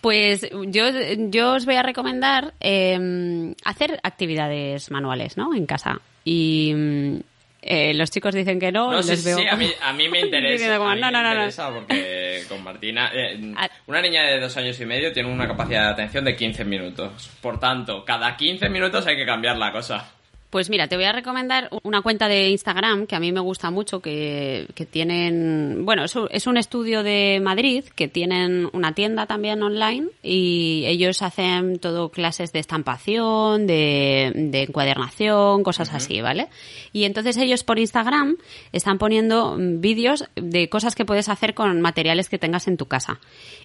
[0.00, 0.84] Pues yo,
[1.30, 5.52] yo os voy a recomendar eh, hacer actividades manuales, ¿no?
[5.52, 6.00] En casa.
[6.24, 7.16] Y mm,
[7.62, 10.08] eh, los chicos dicen que no, No, les sí, veo sí, a mí, a mí
[10.08, 10.78] me interesa.
[10.78, 13.68] como, a mí no, no, me interesa porque con Martina, eh, Ah.
[13.86, 17.30] una niña de dos años y medio tiene una capacidad de atención de 15 minutos.
[17.40, 20.12] Por tanto, cada 15 minutos hay que cambiar la cosa.
[20.50, 23.70] Pues mira, te voy a recomendar una cuenta de Instagram que a mí me gusta
[23.70, 28.94] mucho, que, que tienen, bueno, es un, es un estudio de Madrid, que tienen una
[28.94, 36.20] tienda también online y ellos hacen todo clases de estampación, de, de encuadernación, cosas así,
[36.20, 36.48] ¿vale?
[36.92, 38.36] Y entonces ellos por Instagram
[38.72, 42.86] están poniendo mm, vídeos de cosas que puedes hacer con materiales que tengas en tu
[42.86, 43.20] casa.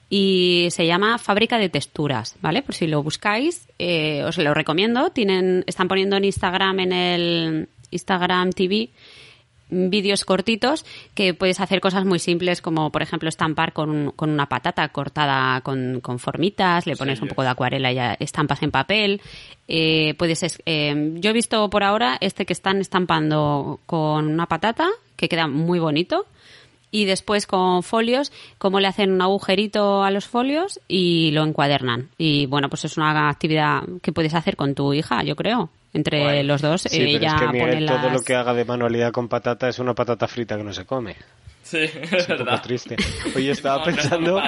[0.10, 2.62] Y se llama Fábrica de Texturas, ¿vale?
[2.62, 5.10] Por si lo buscáis, eh, os lo recomiendo.
[5.12, 8.89] Tienen, están poniendo en Instagram, en el Instagram TV,
[9.73, 14.29] vídeos cortitos que puedes hacer cosas muy simples como por ejemplo estampar con, un- con
[14.29, 18.13] una patata cortada con, con formitas, le pones Sí, un poco de acuarela y ya
[18.19, 19.21] estampas en papel.
[19.69, 24.45] Eh, puedes es- eh, yo he visto por ahora este que están estampando con una
[24.45, 26.25] patata que queda muy bonito
[26.93, 32.10] y después con folios, cómo le hacen un agujerito a los folios y lo encuadernan.
[32.17, 35.69] Y bueno, pues es una actividad que puedes hacer con tu hija, yo creo.
[35.93, 36.43] Entre Guay.
[36.43, 38.63] los dos, Sí, pero ella es que pone Miguel, todo las- lo que haga de
[38.65, 41.15] manualidad con patata es una patata frita que no se come.
[41.63, 42.62] Sí, es Es un poco verdad.
[42.63, 42.95] triste.
[43.36, 44.41] Oye, estaba No, pensando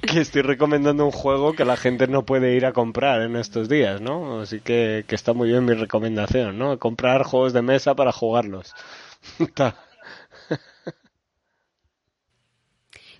[0.00, 3.68] que estoy recomendando un juego que la gente no puede ir a comprar en estos
[3.68, 4.40] días, ¿no?
[4.40, 6.78] Así que, que está muy bien mi recomendación, ¿no?
[6.78, 8.74] Comprar juegos de mesa para jugarlos.
[9.38, 9.76] Está-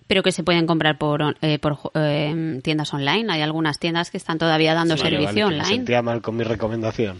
[0.07, 3.31] pero que se pueden comprar por, on- eh, por eh, tiendas online.
[3.31, 5.65] Hay algunas tiendas que están todavía dando Vale, servicio vale, me online.
[5.77, 7.19] sentía mal con mi recomendación.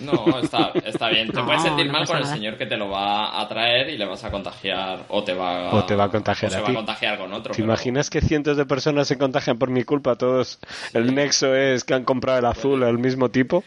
[0.00, 1.28] No, está, está bien.
[1.28, 2.34] Te No, puedes sentir no mal con el nada.
[2.34, 5.72] señor que te lo va a traer y le vas a contagiar o te va,
[5.74, 6.72] O te va a contagiar o se a va ti.
[6.72, 7.52] a contagiar con otro.
[7.52, 10.16] ¿Te pero- imaginas que cientos de personas se contagian por mi culpa?
[10.16, 10.58] Todos.
[10.92, 13.64] El nexo es que han comprado el azul al mismo tipo.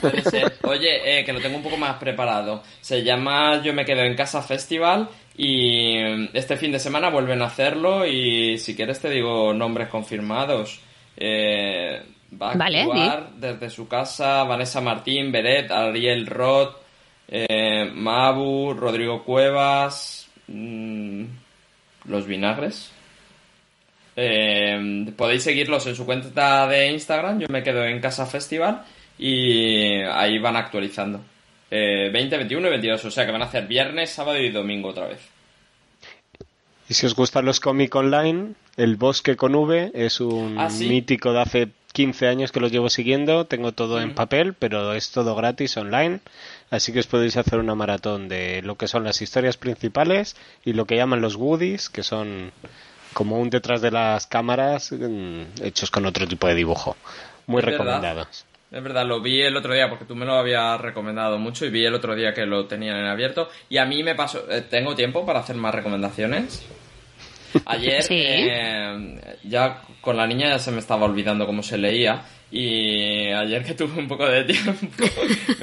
[0.00, 0.56] Puede ser.
[0.62, 2.62] Oye, eh, que lo tengo un poco más preparado.
[2.80, 7.40] Se llama Yo me quedo en casa festival y mm, este fin de semana vuelven
[7.42, 10.80] a hacerlo y si quieres te digo nombres confirmados.
[11.16, 12.02] Eh,
[12.40, 16.76] va a Vale, actuar desde su casa Vanessa Martín, Beret, Ariel Roth,
[17.28, 21.24] eh, Mabu, Rodrigo Cuevas, mm,
[22.06, 22.92] Los Vinagres.
[24.16, 28.82] Eh, podéis seguirlos en su cuenta de Instagram, yo me quedo en Casa Festival
[29.18, 31.20] y ahí van actualizando.
[31.70, 34.88] Eh, 20, 21 y 22, o sea que van a hacer viernes, sábado y domingo
[34.88, 35.20] otra vez.
[36.88, 40.88] Y si os gustan los cómics online, El Bosque con V es un Ah, ¿sí?
[40.88, 43.46] mítico de hace 15 años que los llevo siguiendo.
[43.46, 46.20] Tengo todo en papel, pero es todo gratis online.
[46.70, 50.72] Así que os podéis hacer una maratón de lo que son las historias principales y
[50.72, 52.52] lo que llaman los goodies, que son
[53.12, 56.96] como un detrás de las cámaras mm, hechos con otro tipo de dibujo.
[57.46, 57.78] Muy Es verdad.
[57.84, 58.46] recomendados.
[58.70, 61.70] Es verdad, lo vi el otro día porque tú me lo habías recomendado mucho y
[61.70, 63.48] vi el otro día que lo tenían en abierto.
[63.68, 66.64] Y a mí me pasó, eh, tengo tiempo para hacer más recomendaciones.
[67.66, 68.14] Ayer Sí.
[68.18, 73.62] eh, ya con la niña ya se me estaba olvidando cómo se leía y ayer
[73.62, 74.72] que tuve un poco de tiempo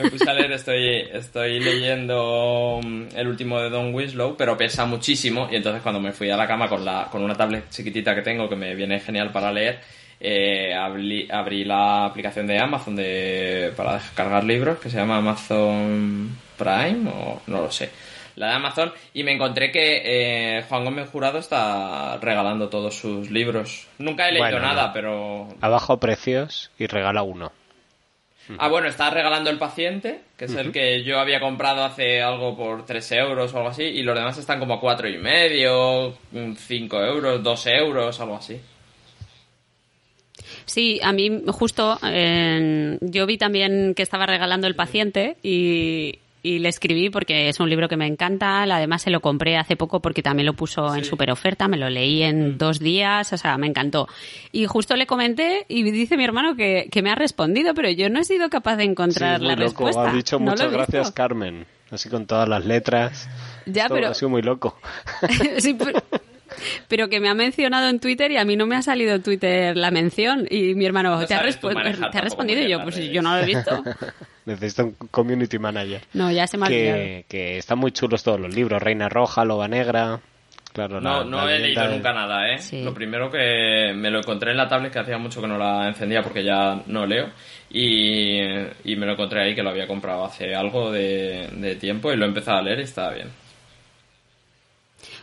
[0.01, 4.85] me puse a leer, estoy, estoy leyendo mm, el último de Don Winslow, pero pesa
[4.85, 8.15] muchísimo y entonces cuando me fui a la cama con, la, con una tablet chiquitita
[8.15, 9.79] que tengo que me viene genial para leer,
[10.19, 16.37] eh, abrí, abrí la aplicación de Amazon de, para descargar libros que se llama Amazon
[16.57, 17.89] Prime o no lo sé.
[18.37, 23.31] La de Amazon y me encontré que eh, Juan Gómez Jurado está regalando todos sus
[23.31, 23.87] libros.
[23.97, 24.93] Nunca he leído Bueno, nada, no.
[24.93, 25.47] pero...
[25.59, 27.51] Abajo precios y regala uno.
[28.59, 32.55] Ah, bueno, está regalando El Paciente, que es el que yo había comprado hace algo
[32.55, 36.15] por 3 euros o algo así, y los demás están como a cuatro y medio,
[36.31, 38.61] 5 euros, 2 euros, algo así.
[40.65, 46.19] Sí, a mí justo eh, yo vi también que estaba regalando El paciente y,
[46.55, 48.63] y le escribí porque es un libro que me encanta.
[48.63, 51.09] Además se lo compré hace poco porque también lo puso en Sí.
[51.09, 51.67] super oferta.
[51.67, 54.07] Me lo leí en dos días, o sea, me encantó.
[54.51, 58.09] Y justo le comenté y dice mi hermano que, que me ha respondido, pero yo
[58.09, 59.85] no he sido capaz de Sí, encontrar es muy la loco.
[59.85, 60.09] respuesta.
[60.09, 60.77] Ha dicho No muchas visto.
[60.77, 61.65] gracias, Carmen.
[61.89, 63.29] Así con todas las letras.
[63.65, 64.77] Ya, Esto pero- Ha sido muy loco.
[65.59, 66.01] Sí, pero,
[66.87, 69.23] pero que me ha mencionado en Twitter y a mí no me ha salido en
[69.23, 70.47] Twitter la mención.
[70.49, 72.61] Y mi hermano, No ¿te ha, ¿te ha respondido?
[72.61, 73.83] Y yo, pues yo no lo he visto.
[74.45, 76.01] Necesita un community manager.
[76.13, 76.95] No, ya se me ha olvidado.
[76.97, 78.81] que, que están muy chulos todos los libros.
[78.81, 80.19] Reina Roja, Loba Negra.
[80.73, 82.59] Claro, No, la- no la he leído de- nunca nada, ¿eh?
[82.59, 82.83] Sí.
[82.83, 85.87] Lo primero que me lo encontré en la tablet, que hacía mucho que no la
[85.87, 87.31] encendía porque ya no leo,
[87.71, 88.37] y,
[88.83, 92.15] y me lo encontré ahí que lo había comprado hace algo de, de tiempo y
[92.17, 93.27] lo he empezado a leer y estaba bien.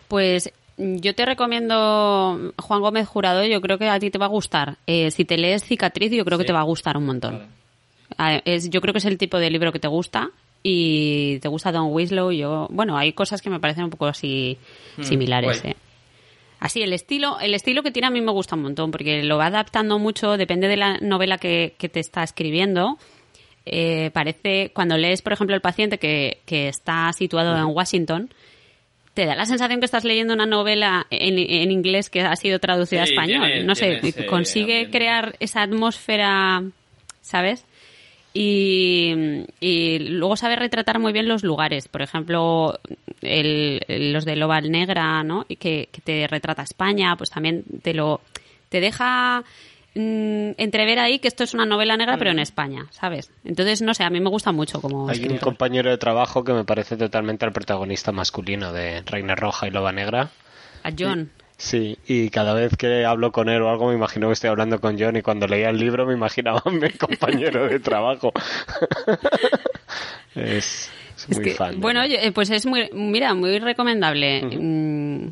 [0.08, 4.28] Pues yo te recomiendo Juan Gómez Jurado, yo creo que a ti te va a
[4.28, 4.76] gustar.
[4.86, 7.38] Eh, si te lees Cicatriz, yo creo que te va a gustar un montón.
[7.38, 7.48] Vale.
[8.18, 10.30] Ah, Es, yo creo que es el tipo de libro que te gusta
[10.62, 12.30] y te gusta Don Winslow.
[12.32, 14.58] Yo, bueno, hay cosas que me parecen un poco así
[15.00, 15.60] similares.
[15.62, 15.72] guay.
[15.72, 15.76] eh.
[16.60, 19.36] Así, el estilo, el estilo que tiene a mí me gusta un montón porque lo
[19.36, 22.96] va adaptando mucho, depende de la novela que, que te está escribiendo.
[23.66, 28.30] eh, parece, cuando lees, por ejemplo, el paciente que, que está situado en Washington,
[29.14, 32.58] te da la sensación que estás leyendo una novela en, en inglés que ha sido
[32.58, 33.46] traducida a español.
[33.46, 36.62] tiene- no sé, tiene consigue crear esa atmósfera,
[37.22, 37.64] ¿sabes?
[38.36, 39.14] Y,
[39.60, 41.86] y luego sabe retratar muy bien los lugares.
[41.86, 42.78] Por ejemplo,
[43.22, 43.80] el-
[44.12, 45.46] los de Loba Negra, ¿no?
[45.48, 48.20] Y que, que te retrata España, pues también te lo
[48.68, 49.44] te deja
[49.94, 53.30] mm, entrever ahí que esto es una novela negra, pero en España, ¿sabes?
[53.44, 56.52] Entonces, no sé, a mí me gusta mucho como Hay un compañero de trabajo que
[56.52, 60.30] me parece totalmente el protagonista masculino de Reina Roja y Loba Negra.
[60.82, 61.30] A John.
[61.56, 64.80] Sí, y cada vez que hablo con él o algo me imagino que estoy hablando
[64.80, 68.32] con John y cuando leía el libro me imaginaba a mi compañero de trabajo.
[70.34, 71.80] es, es Es muy que, fan.
[71.80, 74.42] bueno, oye, pues es muy, mira, muy recomendable.
[74.42, 75.28] Mm,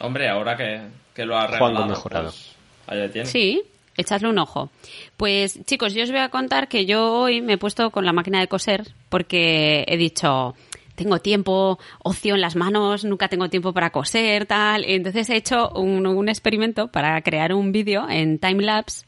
[0.00, 0.80] Hombre, ahora que,
[1.14, 2.24] que lo ha Juan regalado, Gómez Jurado.
[2.26, 2.55] pues,
[2.86, 3.26] tiene.
[3.26, 3.62] Sí,
[3.96, 4.70] echadle un ojo.
[5.16, 8.12] Pues chicos, yo os voy a contar que yo hoy me he puesto con la
[8.12, 10.54] máquina de coser porque he dicho,
[10.94, 14.84] tengo tiempo, ocio en las manos, nunca tengo tiempo para coser, tal.
[14.84, 19.06] Entonces he hecho un, un experimento para crear un vídeo en timelapse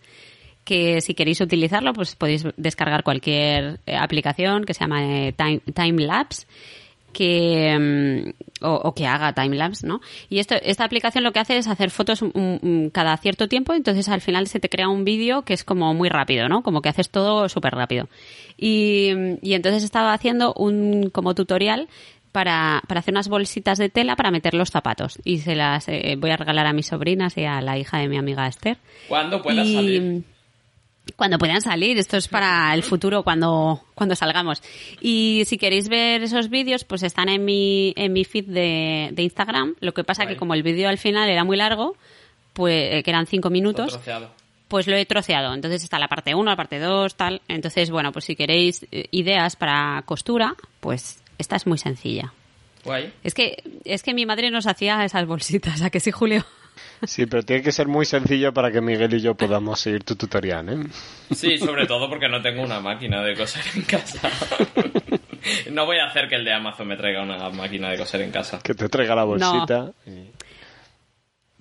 [0.64, 5.60] que si queréis utilizarlo, pues podéis descargar cualquier eh, aplicación que se llama eh, Time,
[5.60, 6.46] Timelapse
[7.12, 7.76] que
[8.60, 10.00] mm, o, o que haga timelapse, ¿no?
[10.28, 12.28] Y esto, esta aplicación lo que hace es hacer fotos mm,
[12.60, 15.94] mm, cada cierto tiempo, entonces al final se te crea un vídeo que es como
[15.94, 16.62] muy rápido, ¿no?
[16.62, 18.08] Como que haces todo súper rápido.
[18.56, 19.10] Y,
[19.42, 21.88] y entonces estaba haciendo un como tutorial
[22.32, 25.18] para, para hacer unas bolsitas de tela para meter los zapatos.
[25.24, 28.08] Y se las eh, voy a regalar a mis sobrinas y a la hija de
[28.08, 28.76] mi amiga Esther.
[29.08, 30.22] ¿Cuándo pueda Y- salir?
[31.16, 34.62] Cuando puedan salir, esto es para el futuro, cuando, cuando salgamos.
[35.00, 39.22] Y si queréis ver esos vídeos, pues están en mi, en mi feed de, de
[39.22, 39.74] Instagram.
[39.80, 41.96] Lo que pasa que como el vídeo al final era muy largo,
[42.52, 43.98] pues eh, que eran cinco minutos,
[44.68, 45.54] pues lo he troceado.
[45.54, 47.40] Entonces está la parte 1, la parte 2, tal.
[47.48, 52.32] Entonces, bueno, pues si queréis eh, ideas para costura, pues esta es muy sencilla.
[52.84, 53.12] Guay.
[53.22, 56.44] Es que, es que mi madre nos hacía esas bolsitas, ¿a que sí, Julio?
[57.04, 60.16] Sí, pero tiene que ser muy sencillo para que Miguel y yo podamos seguir tu
[60.16, 60.86] tutorial, ¿eh?
[61.34, 64.28] Sí, sobre todo porque no tengo una máquina de coser en casa.
[65.70, 68.30] no voy a hacer que el de Amazon me traiga una máquina de coser en
[68.30, 68.58] casa.
[68.62, 69.92] Que te traiga la bolsita.
[70.06, 70.30] y-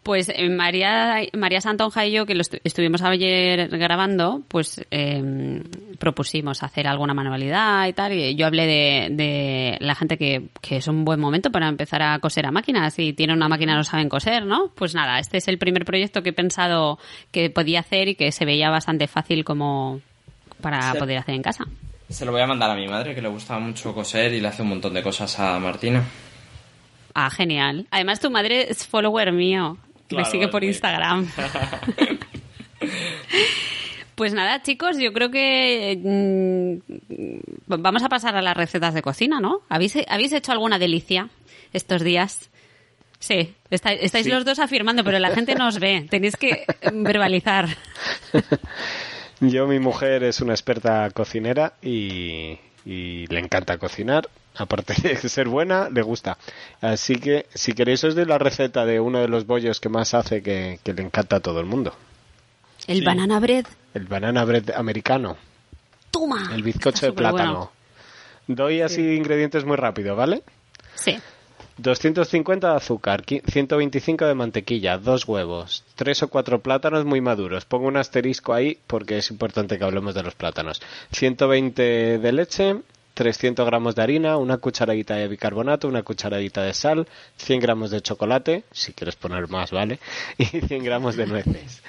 [0.08, 5.62] Pues eh, María, María Santonja y yo, que lo estu- estuvimos ayer grabando, pues eh,
[6.00, 8.14] propusimos hacer alguna manualidad y tal.
[8.14, 12.02] Y yo hablé de, de la gente que, que es un buen momento para empezar
[12.02, 12.94] a coser a máquinas.
[12.94, 14.70] Si tienen una máquina no saben coser, ¿no?
[14.76, 17.00] Pues nada, este es el primer proyecto que he pensado
[17.34, 20.00] que podía hacer y que se veía bastante fácil como
[20.62, 21.00] para Sí.
[21.00, 21.66] poder hacer en casa.
[22.08, 24.48] Se lo voy a mandar a mi madre, que le gusta mucho coser y le
[24.48, 26.02] hace un montón de cosas a Martina.
[27.14, 27.88] Ah, genial.
[27.92, 29.78] Además, tu madre es follower mío.
[30.08, 31.28] Claro, Me sigue por Instagram.
[34.16, 39.40] Pues nada, chicos, yo creo que mm, vamos a pasar a las recetas de cocina,
[39.40, 39.62] ¿no?
[39.70, 41.30] ¿Habéis, habéis hecho alguna delicia
[41.72, 42.50] estos días?
[43.20, 44.32] Sí, está- estáis Sí.
[44.32, 46.08] los dos afirmando, pero la gente no os ve.
[46.10, 47.68] Tenéis que verbalizar.
[49.40, 54.28] Yo, mi mujer es una experta cocinera y, y le encanta cocinar.
[54.58, 56.38] Aparte de ser buena, le gusta.
[56.82, 60.14] Así que, si queréis, os doy la receta de uno de los bollos que más
[60.14, 61.94] hace que, que le encanta a todo el mundo.
[62.88, 63.04] El Sí.
[63.06, 63.66] banana bread.
[63.94, 65.38] El banana bread americano.
[66.12, 66.50] ¡Toma!
[66.54, 67.72] El bizcocho de plátano.
[68.48, 70.42] Doy así ingredientes muy rápido, ¿vale?
[70.96, 71.18] Sí.
[71.78, 77.66] 250 de azúcar, qui- 125 de mantequilla, dos huevos, tres o cuatro plátanos muy maduros.
[77.66, 80.82] Pongo un asterisco ahí porque es importante que hablemos de los plátanos.
[81.12, 82.78] 120 de leche,
[83.18, 88.00] 300 gramos de harina, una cucharadita de bicarbonato, una cucharadita de sal, 100 gramos de
[88.00, 90.00] chocolate, si quieres poner más, ¿vale?
[90.38, 91.82] Y 100 gramos de nueces.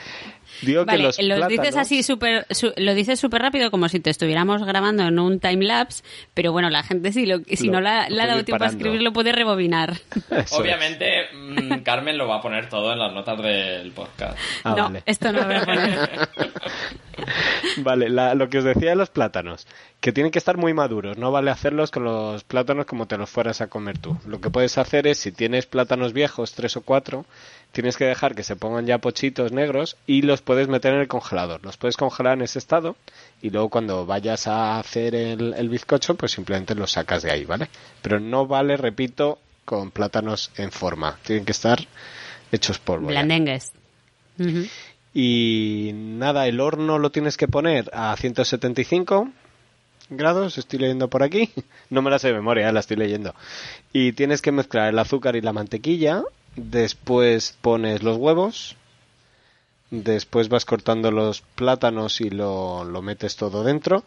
[0.62, 3.88] Digo Vale, que los los dices plátanos- así súper, su- lo dices súper rápido como
[3.88, 6.02] si te estuviéramos grabando en un timelapse,
[6.34, 9.02] pero bueno, la gente si, lo, si Lo- no le ha dado tiempo a escribir,
[9.02, 9.94] lo puede rebobinar.
[10.30, 10.56] Eso.
[10.56, 14.38] Obviamente, mm, Carmen lo va a poner todo en las notas del podcast.
[14.64, 15.02] Ah, no, vale.
[15.06, 16.28] esto no lo voy a poner.
[17.78, 19.66] Vale, la- lo que os decía de los plátanos,
[20.00, 23.28] que tienen que estar muy maduros, no vale hacerlos con los plátanos como te los
[23.28, 24.16] fueras a comer tú.
[24.26, 27.26] Lo que puedes hacer es, si tienes plátanos viejos, tres o cuatro,
[27.72, 31.08] tienes que dejar que se pongan ya pochitos negros y los puedes meter en el
[31.08, 31.64] congelador.
[31.64, 32.96] Los puedes congelar en ese estado
[33.42, 37.44] y luego cuando vayas a hacer el, el bizcocho, pues simplemente los sacas de ahí,
[37.44, 37.68] ¿vale?
[38.02, 41.18] Pero no vale, repito, con plátanos en forma.
[41.22, 41.78] Tienen que estar
[42.52, 43.08] hechos polvo.
[43.08, 43.72] Blandengues.
[45.12, 49.28] Y nada, el horno lo tienes que poner a 175
[50.10, 51.50] grados, estoy leyendo por aquí.
[51.90, 53.34] No me la sé de memoria, la estoy leyendo.
[53.94, 56.22] Y tienes que mezclar el azúcar y la mantequilla.
[56.58, 58.76] Después pones los huevos.
[59.90, 64.04] Después vas cortando los plátanos y lo, lo metes todo dentro.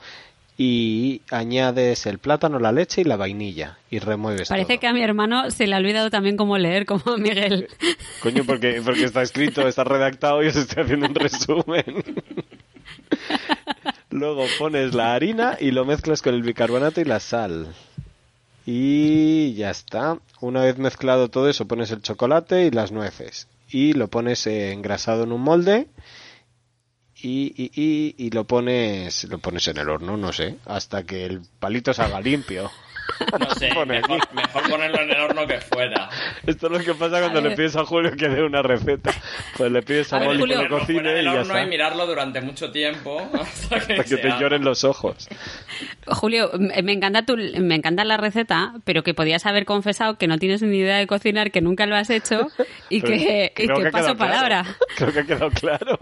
[0.58, 4.80] y añades el plátano, la leche y la vainilla y remueves Parece todo.
[4.82, 7.68] que a mi hermano se le ha olvidado también cómo leer, como a Miguel.
[8.22, 11.86] Coño, porque, porque está escrito, está redactado y os estoy haciendo un resumen.
[14.12, 17.74] Luego pones la harina y lo mezclas con el bicarbonato y la sal.
[18.66, 20.20] Y ya está.
[20.40, 23.48] Una vez mezclado todo eso, pones el chocolate y las nueces.
[23.70, 25.88] Y lo pones engrasado en un molde.
[27.16, 31.26] Y, y, y, y lo pones lo pones en el horno, no sé, hasta que
[31.26, 32.72] el palito salga limpio.
[33.40, 36.10] No sé, mejor, mejor ponerlo en el horno que fuera.
[36.46, 39.12] Esto es lo que pasa cuando le pides a Julio que dé una receta.
[39.58, 41.64] Pues le pides a, A Molly que lo cocine y ya horno está.
[41.64, 45.28] y mirarlo durante mucho tiempo hasta que, Para que te lloren los ojos.
[46.08, 50.28] Julio, me me encanta tu, me encanta la receta, pero que podías haber confesado que
[50.28, 52.48] no tienes ni idea de cocinar, que nunca lo has hecho
[52.90, 54.64] y Pero que, y que paso palabra.
[54.64, 54.78] claro.
[54.98, 55.98] Creo que ha quedado claro.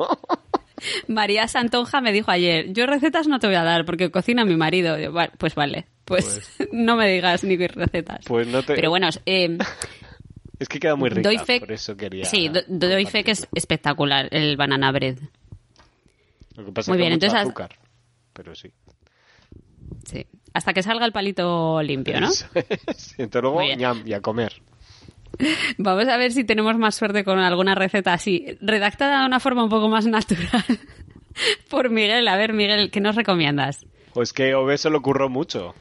[1.08, 4.56] María Santonja me dijo ayer, yo recetas no te voy a dar porque cocina mi
[4.56, 4.98] marido.
[4.98, 8.26] Yo, "Va- pues vale, pues, no me digas ni recetas.
[8.26, 8.76] Pues no te...
[8.76, 9.58] Pero bueno, eh,
[10.60, 12.26] Es que queda muy rica, doy fe, por eso quería...
[12.26, 15.18] sí, do- doy fe que es espectacular el banana bread.
[16.58, 17.80] Lo que pasa Muy es que bien, entonces azúcar.
[18.34, 18.70] Pero sí.
[20.04, 20.26] Sí.
[20.54, 22.28] Hasta que salga el palito limpio, ¿no?
[23.18, 24.62] Entonces luego, ñam, y a comer.
[25.78, 29.64] Vamos a ver si tenemos más suerte con alguna receta así, redactada de una forma
[29.64, 30.66] un poco más natural.
[31.70, 33.86] Por Miguel, a ver, Miguel, ¿qué nos recomiendas?
[34.20, 35.74] Pues que Ove se lo ocurrió mucho.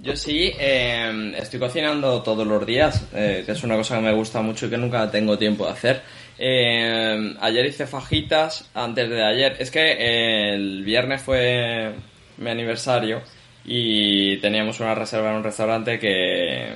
[0.00, 4.14] Yo sí, eh, estoy cocinando todos los días, eh, que es una cosa que me
[4.14, 6.02] gusta mucho y que nunca tengo tiempo de hacer.
[6.38, 9.56] Eh, ayer hice fajitas, antes de ayer.
[9.58, 11.92] Es que eh, el viernes fue
[12.38, 13.20] mi aniversario
[13.62, 16.72] y teníamos una reserva en un restaurante que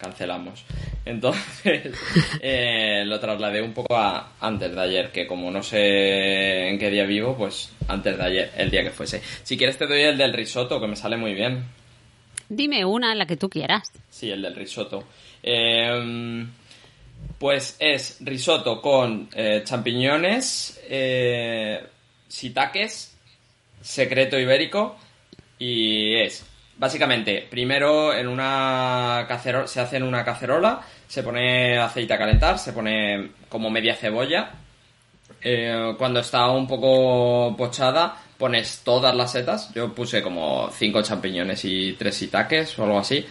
[0.00, 0.64] cancelamos.
[1.04, 1.94] Entonces
[2.40, 6.90] eh, lo trasladé un poco a antes de ayer, que como no sé en qué
[6.90, 9.20] día vivo, pues antes de ayer, el día que fuese.
[9.42, 11.64] Si quieres te doy el del risotto, que me sale muy bien.
[12.48, 13.92] Dime una, la que tú quieras.
[14.08, 15.04] Sí, el del risotto.
[15.42, 16.46] Eh,
[17.38, 21.82] pues es risotto con eh, champiñones, eh,
[22.28, 23.16] shiitakes,
[23.80, 24.96] secreto ibérico
[25.58, 26.44] y es
[26.80, 32.58] básicamente primero en una cacerola se hace en una cacerola, se pone aceite a calentar,
[32.58, 34.50] se pone como media cebolla.
[35.42, 39.72] Eh, cuando está un poco pochada, pones todas las setas.
[39.74, 43.24] Yo puse como cinco champiñones y tres shiitakes o algo así.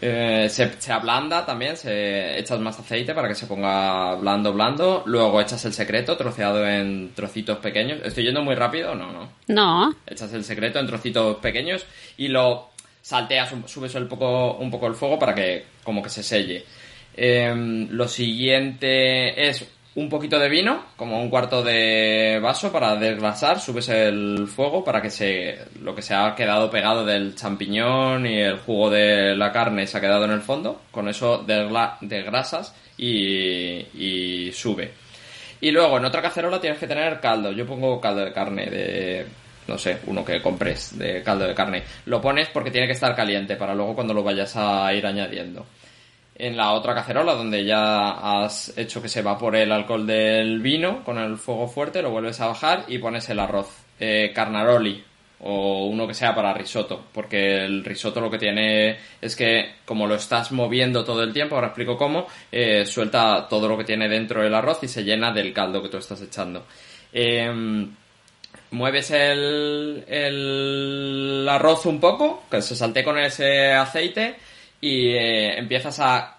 [0.00, 5.02] Eh, se, se ablanda también, se echas más aceite para que se ponga blando, blando.
[5.06, 8.00] Luego echas el secreto troceado en trocitos pequeños.
[8.04, 8.94] ¿Estoy yendo muy rápido?
[8.94, 9.28] No, no.
[9.48, 11.84] No, Echas el secreto en trocitos pequeños
[12.16, 12.70] y lo
[13.08, 16.62] salteas, subes un poco, un poco el fuego para que como que se selle.
[17.16, 23.60] Em, lo siguiente es un poquito de vino, como un cuarto de vaso para desgrasar,
[23.60, 28.40] subes el fuego para que se lo que se ha quedado pegado del champiñón y
[28.40, 31.42] el jugo de la carne se ha quedado en el fondo, con eso
[32.02, 34.92] desgrasas y, y sube.
[35.62, 37.52] Y luego en otra cacerola tienes que tener caldo.
[37.52, 39.26] Yo pongo caldo de carne de
[39.68, 41.84] no sé, uno que compres de caldo de carne.
[42.06, 45.66] Lo pones porque tiene que estar caliente para luego cuando lo vayas a ir añadiendo.
[46.34, 51.04] En la otra cacerola donde ya has hecho que se evapore el alcohol del vino
[51.04, 53.68] con el fuego fuerte, lo vuelves a bajar y pones el arroz.
[54.00, 55.02] Eh, carnaroli
[55.40, 60.06] o uno que sea para risotto, porque el risotto lo que tiene es que como
[60.06, 64.08] lo estás moviendo todo el tiempo, ahora explico cómo, eh, suelta todo lo que tiene
[64.08, 66.64] dentro el arroz y se llena del caldo que tú estás echando.
[67.12, 67.88] Em,
[68.70, 74.36] mueves el, el arroz un poco, que se salte con ese aceite
[74.80, 76.38] y eh, empiezas a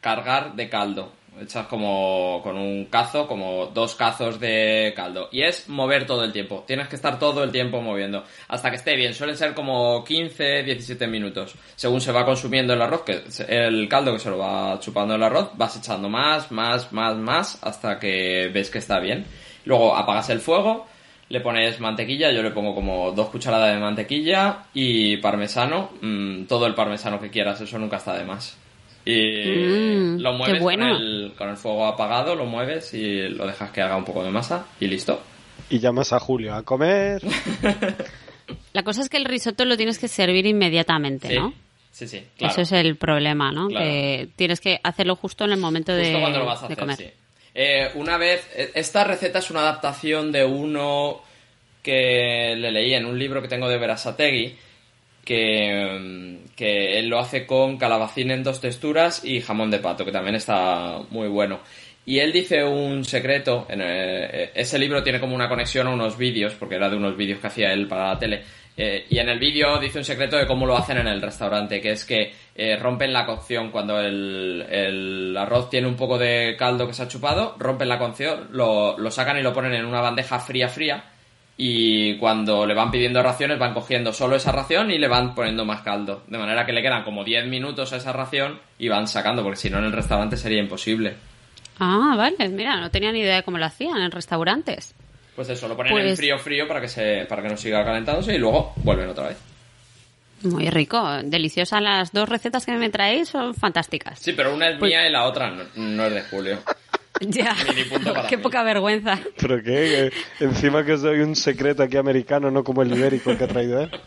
[0.00, 1.12] cargar de caldo.
[1.40, 5.28] Echas como con un cazo, como dos cazos de caldo.
[5.32, 6.64] Y es mover todo el tiempo.
[6.66, 8.24] Tienes que estar todo el tiempo moviendo.
[8.48, 9.14] Hasta que esté bien.
[9.14, 11.54] Suelen ser como 15, 17 minutos.
[11.76, 15.22] Según se va consumiendo el arroz, que el caldo que se lo va chupando el
[15.22, 19.24] arroz, vas echando más, más, más, más, hasta que ves que está bien.
[19.64, 20.88] Luego apagas el fuego,
[21.30, 26.66] le pones mantequilla, yo le pongo como dos cucharadas de mantequilla y parmesano, mm, todo
[26.66, 28.58] el parmesano que quieras, eso nunca está de más.
[29.04, 30.88] Y Mm, lo mueves bueno.
[30.92, 34.22] con, el, con el fuego apagado, lo mueves y lo dejas que haga un poco
[34.22, 35.22] de masa y listo.
[35.70, 37.22] Y llamas a Julio a comer.
[38.72, 41.52] la cosa es que el risotto lo tienes que servir inmediatamente, Sí, ¿no?
[41.92, 42.52] sí, sí, claro.
[42.52, 43.68] Eso es el problema, ¿no?
[43.68, 43.84] Claro.
[43.84, 46.74] Que tienes que hacerlo justo en el momento Justo de, cuando lo vas a de
[46.74, 46.96] hacer, comer.
[46.96, 47.04] sí.
[47.54, 51.22] Eh, una vez, eh, esta receta es una adaptación de uno
[51.82, 54.56] que le leí en un libro que tengo de Verasategui,
[55.24, 60.04] que, mm, que él lo hace con calabacín en dos texturas y jamón de pato,
[60.04, 61.60] que también está muy bueno.
[62.06, 66.16] Y él dice un secreto, en eh, ese libro tiene como una conexión a unos
[66.16, 68.42] vídeos, porque era de unos vídeos que hacía él para la tele,
[68.76, 71.80] Eh, y en el vídeo dice un secreto de cómo lo hacen en el restaurante,
[71.80, 76.86] que es que eh, rompen la cocción cuando el, arroz tiene un poco de caldo
[76.86, 80.00] que se ha chupado, rompen la cocción, lo, lo sacan y lo ponen en una
[80.00, 81.04] bandeja fría fría
[81.62, 85.66] y cuando le van pidiendo raciones van cogiendo solo esa ración y le van poniendo
[85.66, 86.22] más caldo.
[86.26, 89.58] De manera que le quedan como 10 minutos a esa ración y van sacando, porque
[89.58, 91.16] si no en el restaurante sería imposible.
[91.78, 94.94] Ah, vale, mira, no tenía ni idea de cómo lo hacían en restaurantes.
[95.40, 97.82] Pues eso, lo ponen en Pues- frío frío para que se para que no siga
[97.82, 99.38] calentándose y luego vuelven otra vez.
[100.42, 104.18] Muy rico, deliciosas las dos recetas que me traéis, son fantásticas.
[104.18, 106.58] Sí, pero una es Pues- mía y la otra no, no es de Julio.
[107.22, 107.54] Ya,
[108.28, 108.42] qué mí.
[108.42, 109.18] poca vergüenza.
[109.38, 110.10] ¿Pero qué?
[110.38, 113.48] Que Encima que os doy un secreto aquí americano, no como el ibérico que ha
[113.48, 113.90] traído él.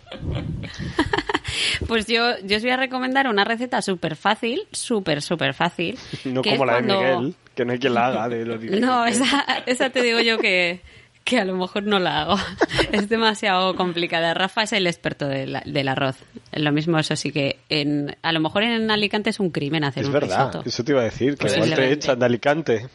[1.88, 5.97] Pues yo, yo os voy a recomendar una receta súper fácil, súper, súper fácil.
[6.25, 8.29] No que como la cuando- de Miguel, que no hay quien la haga.
[8.29, 10.81] De lo difícil No, esa, esa te digo yo que,
[11.24, 12.38] que a lo mejor no la hago.
[12.91, 14.34] Es demasiado complicada.
[14.34, 16.17] Rafa es el experto del, del arroz.
[16.51, 20.03] Lo mismo, eso sí que en, a lo mejor en Alicante es un crimen hacer
[20.03, 20.69] Es un verdad, risotto.
[20.69, 22.88] eso te iba a decir, que igual te echan de Alicante.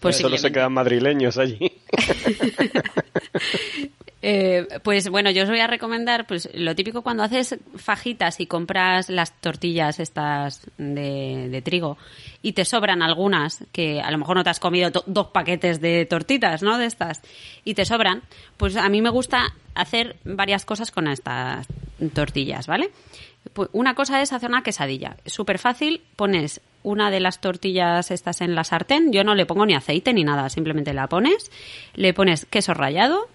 [0.00, 1.58] Pues Solo se quedan madrileños allí.
[4.28, 8.46] Eh, pues bueno, yo os voy a recomendar pues lo típico cuando haces fajitas y
[8.46, 11.96] compras las tortillas estas de, trigo
[12.42, 16.06] y te sobran algunas que a lo mejor no te has comido dos paquetes de
[16.06, 16.76] tortitas, ¿no?
[16.76, 17.22] De estas
[17.64, 18.24] y te sobran,
[18.56, 21.68] pues a mí me gusta hacer varias cosas con estas
[22.12, 22.90] tortillas, ¿vale?
[23.52, 25.18] Pues una cosa es hacer una quesadilla.
[25.24, 29.66] Súper fácil, pones una de las tortillas estas en la sartén, yo no le pongo
[29.66, 31.52] ni aceite ni nada, simplemente la pones,
[31.94, 33.28] le pones queso rallado,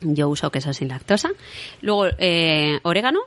[0.00, 1.30] yo uso queso sin lactosa.
[1.80, 3.20] Luego eh, orégano.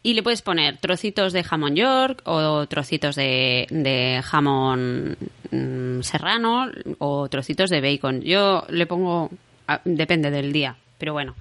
[0.00, 5.16] Y le puedes poner trocitos de jamón york o trocitos de, de jamón
[5.50, 8.22] mm, serrano o trocitos de bacon.
[8.22, 9.28] Yo le pongo,
[9.66, 11.34] ah, depende del día, pero bueno.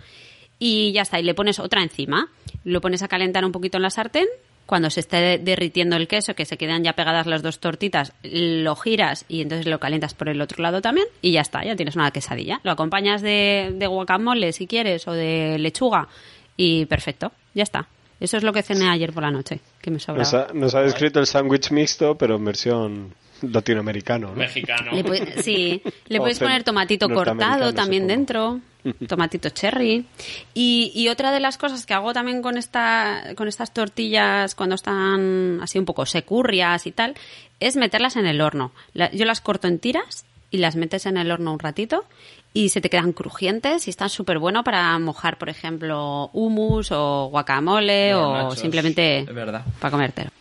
[0.60, 2.30] Y ya está, y le pones otra encima.
[2.64, 4.28] Lo pones a calentar un poquito en la sartén.
[4.68, 8.76] Cuando se esté derritiendo el queso, que se quedan ya pegadas las dos tortitas, lo
[8.76, 11.96] giras y entonces lo calientas por el otro lado también y ya está, ya tienes
[11.96, 12.60] una quesadilla.
[12.64, 16.08] Lo acompañas de, guacamole si quieres o de lechuga
[16.56, 17.88] y perfecto, ya está.
[18.20, 20.20] Eso es lo que cené ayer por la noche, que me sobraba.
[20.20, 24.28] Nos ha, nos ha descrito el sándwich mixto, pero en versión latinoamericano.
[24.30, 24.34] ¿no?
[24.36, 24.92] Mexicano.
[24.92, 28.60] Le pu- sí, le O puedes poner tomatito cortado también dentro,
[29.08, 30.06] tomatito cherry.
[30.54, 34.76] Y, y otra de las cosas que hago también con, esta, con estas tortillas cuando
[34.76, 37.16] están así un poco securrias y tal,
[37.60, 38.72] es meterlas en el horno.
[38.94, 42.06] La- yo las corto en tiras y las metes en el horno un ratito
[42.54, 47.28] y se te quedan crujientes y están súper bueno para mojar, por ejemplo, hummus o
[47.30, 49.64] guacamole o nachos, simplemente es verdad.
[49.80, 50.32] para comértelo.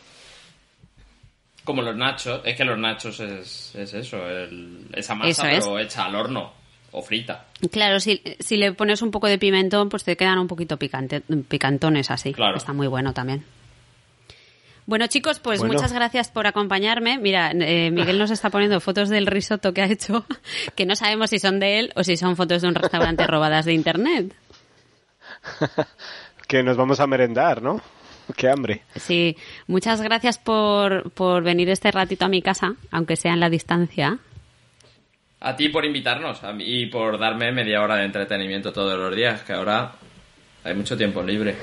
[1.67, 5.59] Como los nachos, es que los nachos es, es eso, el- esa masa Eso es.
[5.67, 6.53] pero hecha al horno
[6.93, 7.45] o frita.
[7.71, 11.21] Claro, si, si le pones un poco de pimentón, pues te quedan un poquito picante,
[11.49, 12.33] picantones así.
[12.33, 12.57] Claro.
[12.57, 13.45] Está muy bueno también.
[14.87, 15.75] Bueno, chicos, pues Bueno.
[15.75, 17.19] muchas gracias por acompañarme.
[17.19, 20.25] Mira, eh, Miguel nos está poniendo fotos del risotto que ha hecho,
[20.77, 23.65] que no sabemos si son de él o si son fotos de un restaurante robadas
[23.65, 24.33] de internet.
[26.47, 27.81] Que nos vamos a merendar, ¿no?
[28.37, 28.83] Qué hambre.
[28.97, 33.51] Sí, muchas gracias por, por venir este ratito a mi casa, aunque sea en la
[33.51, 34.19] distancia.
[35.41, 39.15] A ti por invitarnos a mí, y por darme media hora de entretenimiento todos los
[39.15, 39.93] días, que ahora
[40.65, 41.55] hay mucho tiempo libre.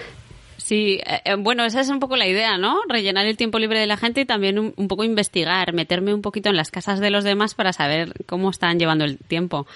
[0.57, 2.79] Sí, eh, eh, bueno, esa es un poco la idea, ¿no?
[2.87, 6.21] Rellenar el tiempo libre de la gente y también un, un poco investigar, meterme un
[6.21, 9.67] poquito en las casas de los demás para saber cómo están llevando el tiempo.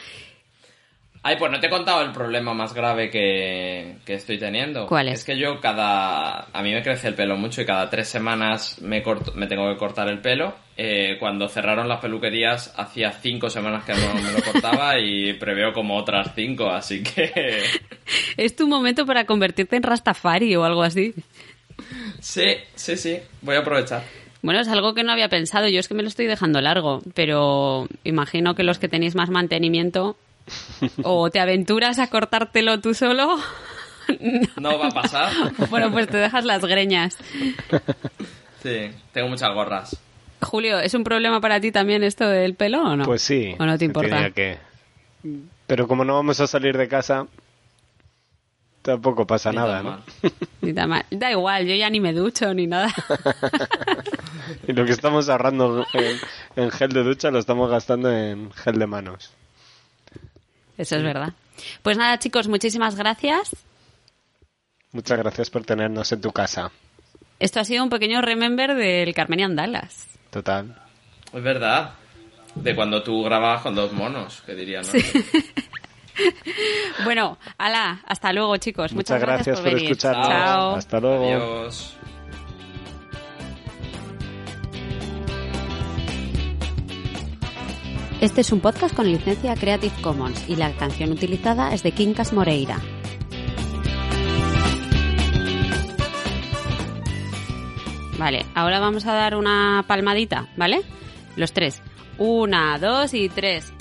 [1.24, 4.88] Ay, pues no te he contado el problema más grave que, que estoy teniendo.
[4.88, 5.20] ¿Cuál es?
[5.20, 6.48] Es que yo cada...
[6.54, 9.70] A mí me crece el pelo mucho y cada tres semanas me, corto, me tengo
[9.72, 10.54] que cortar el pelo.
[10.78, 15.74] Eh, cuando cerraron las peluquerías hacía cinco semanas que no me lo cortaba y preveo
[15.74, 17.64] como otras cinco, así que...
[18.38, 21.14] Es tu momento para convertirte en Rastafari o algo así.
[22.20, 24.04] Sí, sí, sí, voy a aprovechar.
[24.42, 25.68] Bueno, es algo que no había pensado.
[25.68, 29.30] Yo es que me lo estoy dejando largo, pero imagino que los que tenéis más
[29.30, 30.16] mantenimiento
[31.04, 33.38] o te aventuras a cortártelo tú solo.
[34.62, 35.30] No va a pasar.
[35.70, 37.18] bueno, pues te dejas las greñas.
[38.64, 39.98] Sí, tengo muchas gorras.
[40.42, 43.04] Julio, ¿es un problema para ti también esto del pelo o no?
[43.04, 43.54] Pues sí.
[43.60, 44.30] ¿O no te importa?
[44.32, 44.60] que-
[45.68, 47.28] Pero como no vamos a salir de casa,
[48.82, 50.00] tampoco pasa Ni nada, ¿no?
[50.62, 51.06] Ni tan mal.
[51.12, 52.88] Da igual, yo ya ni me ducho ni nada.
[54.68, 56.18] Y lo que estamos ahorrando en,
[56.56, 59.34] en gel de ducha lo estamos gastando en gel de manos.
[60.78, 61.34] Eso es verdad.
[61.82, 63.56] Pues nada, chicos, muchísimas gracias.
[64.92, 66.72] Muchas gracias por tenernos en tu casa.
[67.40, 70.08] Esto ha sido un pequeño remember del Carmenian Dallas.
[70.32, 70.76] Total.
[71.34, 71.94] Es verdad.
[72.56, 74.94] De cuando tú grababas con dos monos, que dirían, ¿no?
[77.04, 78.92] Bueno, ala, hasta luego, chicos.
[78.94, 79.84] Muchas, Muchas gracias por venir.
[79.92, 80.28] escucharnos.
[80.28, 80.76] Chao.
[80.76, 81.26] Hasta luego.
[81.26, 81.97] Adiós.
[88.22, 92.34] Este es un podcast con licencia Creative Commons y la canción utilizada es de Quincas
[92.34, 92.80] Moreira.
[98.18, 100.82] Vale, ahora vamos a dar una palmadita, ¿vale?
[101.36, 101.82] Los tres.
[102.18, 103.72] Una, dos y tres.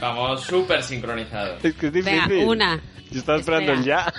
[0.00, 1.62] Vamos súper sincronizados.
[1.64, 2.48] Es que es Venga, difícil.
[2.48, 2.80] una.
[3.10, 4.12] Yo estaba esperando el ya.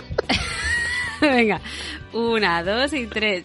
[1.20, 1.60] Venga,
[2.14, 3.44] una, dos y tres.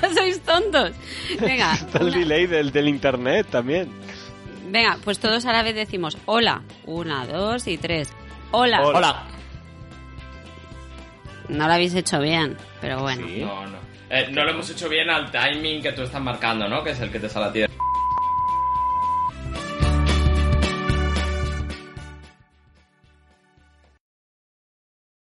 [0.14, 0.92] Sois tontos.
[1.40, 3.88] Venga, Está el delay del, del internet también.
[4.70, 6.62] venga, pues todos a la vez decimos hola.
[6.86, 8.12] Una, dos y tres.
[8.50, 8.80] Hola.
[8.82, 8.98] Hola.
[8.98, 9.22] Hola.
[11.48, 13.26] No lo habéis hecho bien, pero bueno.
[13.26, 13.40] Sí.
[13.40, 13.78] No, no.
[14.10, 16.82] Eh, no lo hemos hecho bien al timing que tú estás marcando, ¿no?
[16.82, 17.60] Que es el que te sale a ti.